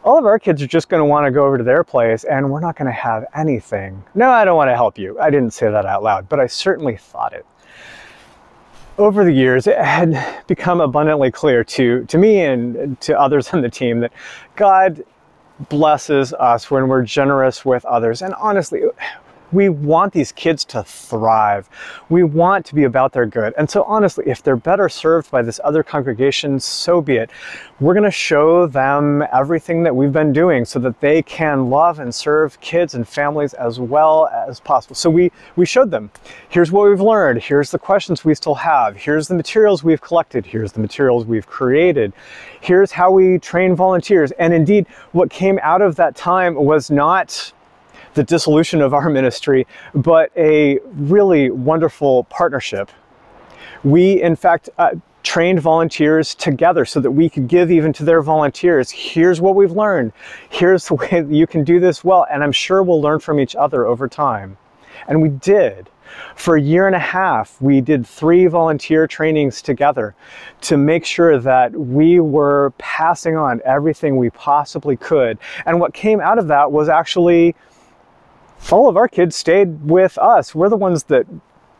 All 0.02 0.16
of 0.16 0.24
our 0.24 0.38
kids 0.38 0.62
are 0.62 0.66
just 0.66 0.88
going 0.88 1.00
to 1.00 1.04
want 1.04 1.26
to 1.26 1.30
go 1.30 1.44
over 1.44 1.58
to 1.58 1.64
their 1.64 1.84
place, 1.84 2.24
and 2.24 2.50
we're 2.50 2.60
not 2.60 2.76
going 2.76 2.86
to 2.86 2.92
have 2.92 3.26
anything. 3.34 4.02
No, 4.14 4.30
I 4.30 4.46
don't 4.46 4.56
want 4.56 4.70
to 4.70 4.76
help 4.76 4.96
you. 4.96 5.20
I 5.20 5.28
didn't 5.28 5.50
say 5.50 5.70
that 5.70 5.84
out 5.84 6.02
loud, 6.02 6.26
but 6.30 6.40
I 6.40 6.46
certainly 6.46 6.96
thought 6.96 7.34
it 7.34 7.44
over 8.96 9.24
the 9.24 9.32
years, 9.32 9.68
it 9.68 9.78
had 9.78 10.44
become 10.48 10.80
abundantly 10.80 11.30
clear 11.30 11.62
to, 11.62 12.04
to 12.06 12.18
me 12.18 12.40
and 12.40 13.00
to 13.00 13.16
others 13.18 13.50
on 13.50 13.60
the 13.60 13.70
team 13.70 14.00
that 14.00 14.12
God 14.56 15.04
blesses 15.68 16.32
us 16.34 16.70
when 16.70 16.88
we're 16.88 17.02
generous 17.02 17.64
with 17.64 17.84
others. 17.84 18.22
And 18.22 18.34
honestly, 18.34 18.82
we 19.52 19.68
want 19.68 20.12
these 20.12 20.32
kids 20.32 20.64
to 20.66 20.82
thrive. 20.82 21.68
We 22.08 22.22
want 22.22 22.66
to 22.66 22.74
be 22.74 22.84
about 22.84 23.12
their 23.12 23.26
good. 23.26 23.54
And 23.56 23.68
so, 23.68 23.82
honestly, 23.84 24.24
if 24.26 24.42
they're 24.42 24.56
better 24.56 24.88
served 24.88 25.30
by 25.30 25.42
this 25.42 25.60
other 25.64 25.82
congregation, 25.82 26.60
so 26.60 27.00
be 27.00 27.16
it. 27.16 27.30
We're 27.80 27.94
going 27.94 28.04
to 28.04 28.10
show 28.10 28.66
them 28.66 29.24
everything 29.32 29.82
that 29.84 29.94
we've 29.94 30.12
been 30.12 30.32
doing 30.32 30.64
so 30.64 30.78
that 30.80 31.00
they 31.00 31.22
can 31.22 31.70
love 31.70 31.98
and 31.98 32.14
serve 32.14 32.60
kids 32.60 32.94
and 32.94 33.06
families 33.08 33.54
as 33.54 33.80
well 33.80 34.28
as 34.28 34.60
possible. 34.60 34.94
So, 34.94 35.10
we, 35.10 35.32
we 35.56 35.66
showed 35.66 35.90
them 35.90 36.10
here's 36.48 36.70
what 36.70 36.88
we've 36.88 37.00
learned, 37.00 37.42
here's 37.42 37.70
the 37.70 37.78
questions 37.78 38.24
we 38.24 38.34
still 38.34 38.54
have, 38.56 38.96
here's 38.96 39.28
the 39.28 39.34
materials 39.34 39.82
we've 39.82 40.00
collected, 40.00 40.44
here's 40.44 40.72
the 40.72 40.80
materials 40.80 41.24
we've 41.24 41.46
created, 41.46 42.12
here's 42.60 42.92
how 42.92 43.10
we 43.10 43.38
train 43.38 43.74
volunteers. 43.74 44.30
And 44.32 44.52
indeed, 44.52 44.86
what 45.12 45.30
came 45.30 45.58
out 45.62 45.82
of 45.82 45.96
that 45.96 46.16
time 46.16 46.54
was 46.54 46.90
not 46.90 47.52
the 48.14 48.22
dissolution 48.22 48.80
of 48.80 48.94
our 48.94 49.08
ministry, 49.18 49.66
but 49.94 50.30
a 50.36 50.78
really 50.84 51.50
wonderful 51.50 52.24
partnership. 52.24 52.90
We, 53.84 54.20
in 54.22 54.36
fact, 54.36 54.68
uh, 54.78 54.92
trained 55.22 55.60
volunteers 55.60 56.34
together 56.34 56.84
so 56.84 57.00
that 57.00 57.10
we 57.10 57.28
could 57.28 57.48
give 57.48 57.70
even 57.70 57.92
to 57.92 58.04
their 58.04 58.22
volunteers. 58.22 58.90
Here's 58.90 59.40
what 59.40 59.54
we've 59.54 59.72
learned. 59.72 60.12
Here's 60.48 60.88
the 60.88 60.94
way 60.94 61.24
you 61.28 61.46
can 61.46 61.64
do 61.64 61.80
this 61.80 62.02
well. 62.02 62.26
And 62.30 62.42
I'm 62.42 62.52
sure 62.52 62.82
we'll 62.82 63.00
learn 63.00 63.20
from 63.20 63.38
each 63.38 63.54
other 63.54 63.86
over 63.86 64.08
time. 64.08 64.56
And 65.06 65.20
we 65.20 65.28
did. 65.28 65.90
For 66.34 66.56
a 66.56 66.60
year 66.60 66.86
and 66.86 66.96
a 66.96 67.00
half, 67.00 67.60
we 67.60 67.80
did 67.80 68.06
three 68.06 68.46
volunteer 68.46 69.06
trainings 69.06 69.60
together 69.60 70.14
to 70.62 70.76
make 70.76 71.04
sure 71.04 71.38
that 71.38 71.72
we 71.72 72.20
were 72.20 72.72
passing 72.78 73.36
on 73.36 73.60
everything 73.64 74.16
we 74.16 74.30
possibly 74.30 74.96
could. 74.96 75.38
And 75.66 75.78
what 75.78 75.92
came 75.92 76.20
out 76.20 76.38
of 76.38 76.48
that 76.48 76.72
was 76.72 76.88
actually 76.88 77.54
all 78.70 78.88
of 78.88 78.96
our 78.96 79.08
kids 79.08 79.36
stayed 79.36 79.82
with 79.88 80.18
us. 80.18 80.54
We're 80.54 80.68
the 80.68 80.76
ones 80.76 81.04
that, 81.04 81.26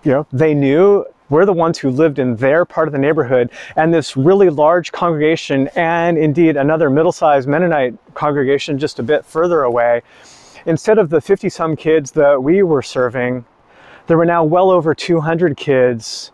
you 0.04 0.12
know, 0.12 0.26
they 0.32 0.54
knew. 0.54 1.04
We're 1.30 1.44
the 1.44 1.52
ones 1.52 1.78
who 1.78 1.90
lived 1.90 2.18
in 2.18 2.36
their 2.36 2.64
part 2.64 2.88
of 2.88 2.92
the 2.92 2.98
neighborhood. 2.98 3.50
And 3.76 3.92
this 3.92 4.16
really 4.16 4.48
large 4.48 4.92
congregation, 4.92 5.68
and 5.76 6.16
indeed 6.16 6.56
another 6.56 6.88
middle 6.88 7.12
sized 7.12 7.46
Mennonite 7.46 7.98
congregation 8.14 8.78
just 8.78 8.98
a 8.98 9.02
bit 9.02 9.26
further 9.26 9.62
away, 9.62 10.02
instead 10.64 10.96
of 10.98 11.10
the 11.10 11.20
50 11.20 11.50
some 11.50 11.76
kids 11.76 12.12
that 12.12 12.42
we 12.42 12.62
were 12.62 12.82
serving, 12.82 13.44
There 14.08 14.16
were 14.16 14.24
now 14.24 14.42
well 14.42 14.70
over 14.70 14.94
200 14.94 15.54
kids 15.58 16.32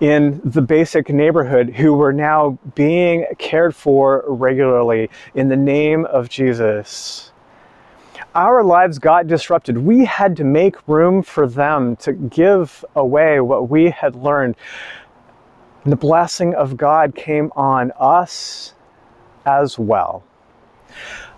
in 0.00 0.40
the 0.44 0.60
basic 0.60 1.08
neighborhood 1.08 1.70
who 1.70 1.94
were 1.94 2.12
now 2.12 2.58
being 2.74 3.24
cared 3.38 3.76
for 3.76 4.24
regularly 4.26 5.08
in 5.32 5.48
the 5.48 5.56
name 5.56 6.06
of 6.06 6.28
Jesus. 6.28 7.30
Our 8.34 8.64
lives 8.64 8.98
got 8.98 9.28
disrupted. 9.28 9.78
We 9.78 10.04
had 10.04 10.36
to 10.38 10.44
make 10.44 10.88
room 10.88 11.22
for 11.22 11.46
them 11.46 11.94
to 11.96 12.12
give 12.12 12.84
away 12.96 13.40
what 13.40 13.68
we 13.68 13.90
had 13.90 14.16
learned. 14.16 14.56
And 15.84 15.92
the 15.92 15.96
blessing 15.96 16.54
of 16.54 16.76
God 16.76 17.14
came 17.14 17.52
on 17.54 17.92
us 17.98 18.74
as 19.46 19.78
well. 19.78 20.24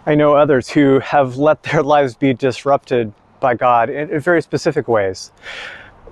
I 0.06 0.14
know 0.14 0.34
others 0.34 0.70
who 0.70 1.00
have 1.00 1.36
let 1.36 1.62
their 1.64 1.82
lives 1.94 2.14
be 2.14 2.32
disrupted 2.32 3.12
by 3.40 3.54
God 3.54 3.90
in, 3.90 4.10
in 4.10 4.20
very 4.20 4.40
specific 4.40 4.88
ways 4.88 5.32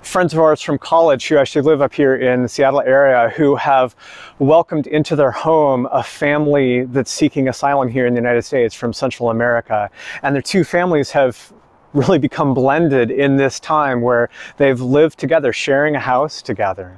friends 0.05 0.33
of 0.33 0.39
ours 0.39 0.61
from 0.61 0.77
college 0.77 1.27
who 1.27 1.37
actually 1.37 1.63
live 1.63 1.81
up 1.81 1.93
here 1.93 2.15
in 2.15 2.43
the 2.43 2.49
Seattle 2.49 2.81
area 2.81 3.29
who 3.35 3.55
have 3.55 3.95
welcomed 4.39 4.87
into 4.87 5.15
their 5.15 5.31
home 5.31 5.87
a 5.91 6.03
family 6.03 6.83
that's 6.85 7.11
seeking 7.11 7.47
asylum 7.47 7.89
here 7.89 8.05
in 8.05 8.13
the 8.13 8.19
United 8.19 8.43
States 8.43 8.75
from 8.75 8.93
Central 8.93 9.29
America. 9.29 9.89
And 10.21 10.35
their 10.35 10.41
two 10.41 10.63
families 10.63 11.11
have 11.11 11.51
really 11.93 12.19
become 12.19 12.53
blended 12.53 13.09
in 13.09 13.37
this 13.37 13.59
time 13.59 14.01
where 14.01 14.29
they've 14.57 14.79
lived 14.79 15.17
together, 15.17 15.51
sharing 15.51 15.95
a 15.95 15.99
house 15.99 16.41
together. 16.41 16.97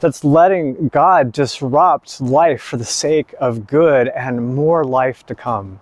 That's 0.00 0.24
letting 0.24 0.88
God 0.88 1.32
disrupt 1.32 2.20
life 2.20 2.62
for 2.62 2.76
the 2.76 2.84
sake 2.84 3.34
of 3.40 3.66
good 3.66 4.08
and 4.08 4.54
more 4.54 4.84
life 4.84 5.26
to 5.26 5.34
come. 5.34 5.80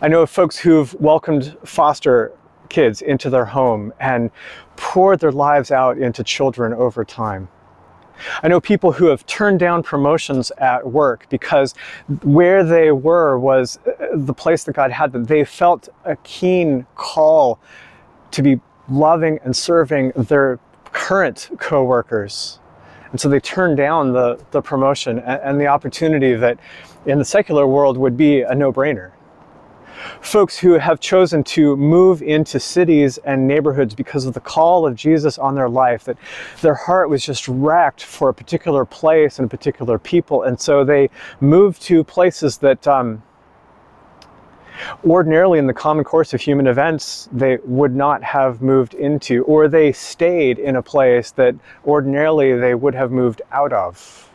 I 0.00 0.08
know 0.08 0.22
of 0.22 0.30
folks 0.30 0.58
who've 0.58 0.92
welcomed 0.94 1.56
foster 1.64 2.32
kids 2.68 3.02
into 3.02 3.30
their 3.30 3.44
home 3.44 3.92
and 4.00 4.30
poured 4.76 5.20
their 5.20 5.32
lives 5.32 5.70
out 5.70 5.98
into 5.98 6.22
children 6.22 6.72
over 6.74 7.04
time. 7.04 7.48
I 8.42 8.48
know 8.48 8.60
people 8.60 8.92
who 8.92 9.06
have 9.06 9.26
turned 9.26 9.58
down 9.58 9.82
promotions 9.82 10.50
at 10.58 10.86
work 10.90 11.26
because 11.28 11.74
where 12.22 12.64
they 12.64 12.90
were 12.90 13.38
was 13.38 13.78
uh, 13.86 14.06
the 14.14 14.32
place 14.32 14.64
that 14.64 14.72
God 14.72 14.90
had 14.90 15.12
them. 15.12 15.24
They 15.24 15.44
felt 15.44 15.88
a 16.04 16.16
keen 16.16 16.86
call 16.94 17.58
to 18.30 18.42
be 18.42 18.60
loving 18.88 19.38
and 19.44 19.54
serving 19.54 20.12
their 20.16 20.58
current 20.92 21.50
coworkers. 21.58 22.58
And 23.10 23.20
so 23.20 23.28
they 23.28 23.40
turned 23.40 23.76
down 23.76 24.12
the, 24.12 24.42
the 24.50 24.62
promotion 24.62 25.18
and, 25.18 25.40
and 25.42 25.60
the 25.60 25.66
opportunity 25.66 26.34
that 26.34 26.58
in 27.04 27.18
the 27.18 27.24
secular 27.24 27.66
world 27.66 27.96
would 27.98 28.16
be 28.16 28.40
a 28.40 28.54
no 28.54 28.72
brainer 28.72 29.12
folks 30.20 30.58
who 30.58 30.74
have 30.74 31.00
chosen 31.00 31.44
to 31.44 31.76
move 31.76 32.22
into 32.22 32.60
cities 32.60 33.18
and 33.18 33.46
neighborhoods 33.46 33.94
because 33.94 34.26
of 34.26 34.34
the 34.34 34.40
call 34.40 34.86
of 34.86 34.94
Jesus 34.94 35.38
on 35.38 35.54
their 35.54 35.68
life, 35.68 36.04
that 36.04 36.16
their 36.62 36.74
heart 36.74 37.10
was 37.10 37.24
just 37.24 37.48
racked 37.48 38.02
for 38.02 38.28
a 38.28 38.34
particular 38.34 38.84
place 38.84 39.38
and 39.38 39.46
a 39.46 39.48
particular 39.48 39.98
people. 39.98 40.42
And 40.42 40.60
so 40.60 40.84
they 40.84 41.10
moved 41.40 41.82
to 41.82 42.04
places 42.04 42.58
that 42.58 42.86
um, 42.86 43.22
ordinarily 45.04 45.58
in 45.58 45.66
the 45.66 45.74
common 45.74 46.04
course 46.04 46.34
of 46.34 46.40
human 46.40 46.66
events 46.66 47.28
they 47.32 47.58
would 47.64 47.94
not 47.94 48.22
have 48.22 48.62
moved 48.62 48.94
into, 48.94 49.44
or 49.44 49.68
they 49.68 49.92
stayed 49.92 50.58
in 50.58 50.76
a 50.76 50.82
place 50.82 51.30
that 51.32 51.54
ordinarily 51.86 52.54
they 52.54 52.74
would 52.74 52.94
have 52.94 53.10
moved 53.10 53.42
out 53.52 53.72
of 53.72 54.30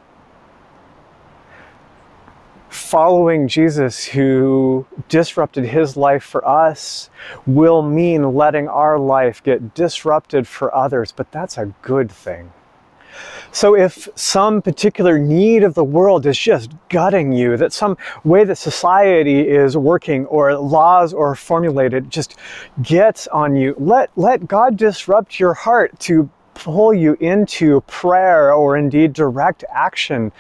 following 2.72 3.50
Jesus, 3.50 4.06
who 4.06 4.86
disrupted 5.10 5.66
his 5.66 5.98
life 5.98 6.24
for 6.24 6.48
us, 6.48 7.10
will 7.46 7.82
mean 7.82 8.34
letting 8.34 8.70
our 8.70 8.98
life 8.98 9.44
get 9.44 9.74
disrupted 9.74 10.48
for 10.48 10.74
others, 10.74 11.12
but 11.12 11.30
that's 11.32 11.58
a 11.58 11.74
good 11.82 12.10
thing. 12.10 12.54
So, 13.52 13.76
if 13.76 14.08
some 14.16 14.62
particular 14.62 15.20
need 15.20 15.64
of 15.64 15.74
the 15.74 15.84
world 15.84 16.26
is 16.26 16.38
just 16.38 16.72
gutting 16.88 17.34
you, 17.34 17.58
that 17.58 17.74
some 17.74 17.98
way 18.24 18.46
that 18.46 18.58
society 18.58 19.42
is 19.42 19.76
working 19.76 20.26
or 20.28 20.56
laws 20.56 21.14
are 21.14 21.36
formulated 21.36 22.10
just 22.10 22.38
gets 22.82 23.28
on 23.28 23.58
you, 23.58 23.76
let, 23.78 24.12
let 24.16 24.48
God 24.48 24.78
disrupt 24.78 25.42
your 25.42 25.54
heart 25.54 26.00
to 26.02 26.30
pull 26.54 26.94
you 26.94 27.18
into 27.20 27.82
prayer 27.82 28.54
or 28.54 28.78
indeed 28.78 29.12
direct 29.12 29.66
action 29.70 30.32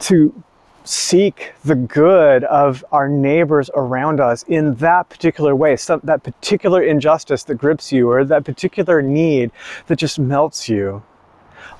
to 0.00 0.42
seek 0.86 1.52
the 1.64 1.74
good 1.74 2.44
of 2.44 2.84
our 2.92 3.08
neighbors 3.08 3.68
around 3.74 4.20
us 4.20 4.44
in 4.44 4.74
that 4.76 5.08
particular 5.08 5.54
way, 5.56 5.74
that 5.74 6.20
particular 6.22 6.82
injustice 6.82 7.42
that 7.44 7.56
grips 7.56 7.90
you, 7.90 8.08
or 8.08 8.24
that 8.24 8.44
particular 8.44 9.02
need 9.02 9.50
that 9.88 9.96
just 9.96 10.18
melts 10.18 10.68
you. 10.68 11.02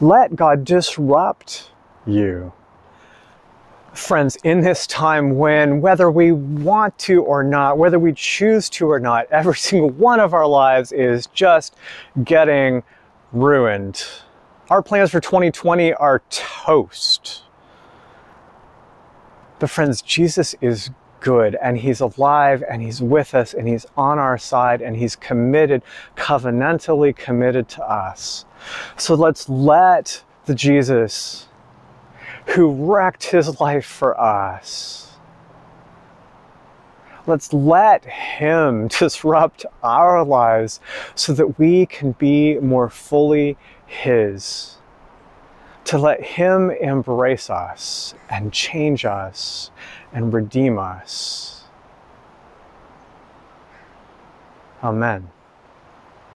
Let 0.01 0.35
God 0.35 0.65
disrupt 0.65 1.71
you. 2.05 2.53
Friends, 3.95 4.37
in 4.45 4.61
this 4.61 4.87
time 4.87 5.39
when, 5.39 5.81
whether 5.81 6.11
we 6.11 6.33
want 6.33 6.99
to 6.99 7.23
or 7.23 7.43
not, 7.43 7.79
whether 7.79 7.99
we 7.99 8.13
choose 8.13 8.69
to 8.71 8.91
or 8.91 9.01
not, 9.01 9.27
every 9.31 9.55
single 9.57 9.91
one 9.91 10.21
of 10.21 10.35
our 10.35 10.47
lives 10.47 10.91
is 10.91 11.27
just 11.29 11.77
getting 12.25 12.83
ruined. 13.33 14.05
Our 14.69 14.83
plans 14.83 15.13
for 15.13 15.21
2020 15.21 15.95
are 15.95 16.23
toast 16.29 17.45
but, 19.59 19.71
friends, 19.71 20.03
Jesus 20.03 20.55
is 20.61 20.91
good 21.21 21.57
and 21.63 21.79
he's 21.79 22.01
alive 22.01 22.63
and 22.71 22.83
he's 22.83 23.01
with 23.03 23.35
us 23.35 23.55
and 23.55 23.67
he's 23.67 23.87
on 23.97 24.19
our 24.19 24.39
side 24.39 24.83
and 24.83 24.97
he's 24.97 25.17
committed, 25.17 25.83
covenantally 26.15 27.17
committed 27.17 27.69
to 27.71 27.83
us. 27.83 28.45
So 28.97 29.15
let's 29.15 29.49
let 29.49 30.23
the 30.45 30.55
Jesus 30.55 31.49
who 32.47 32.93
wrecked 32.93 33.25
his 33.25 33.61
life 33.61 33.87
for 33.87 34.19
us, 34.21 35.17
let's 37.27 37.53
let 37.53 38.05
him 38.05 38.89
disrupt 38.99 39.67
our 39.83 40.25
lives 40.25 40.81
so 41.15 41.33
that 41.33 41.59
we 41.59 41.87
can 41.87 42.13
be 42.13 42.59
more 42.61 42.89
fully 42.89 43.57
his 43.87 44.76
to 45.87 45.99
let 45.99 46.23
Him 46.23 46.71
embrace 46.71 47.49
us 47.49 48.15
and 48.29 48.53
change 48.53 49.05
us 49.05 49.71
and 50.13 50.33
redeem 50.33 50.79
us. 50.79 51.65
Amen. 54.83 55.31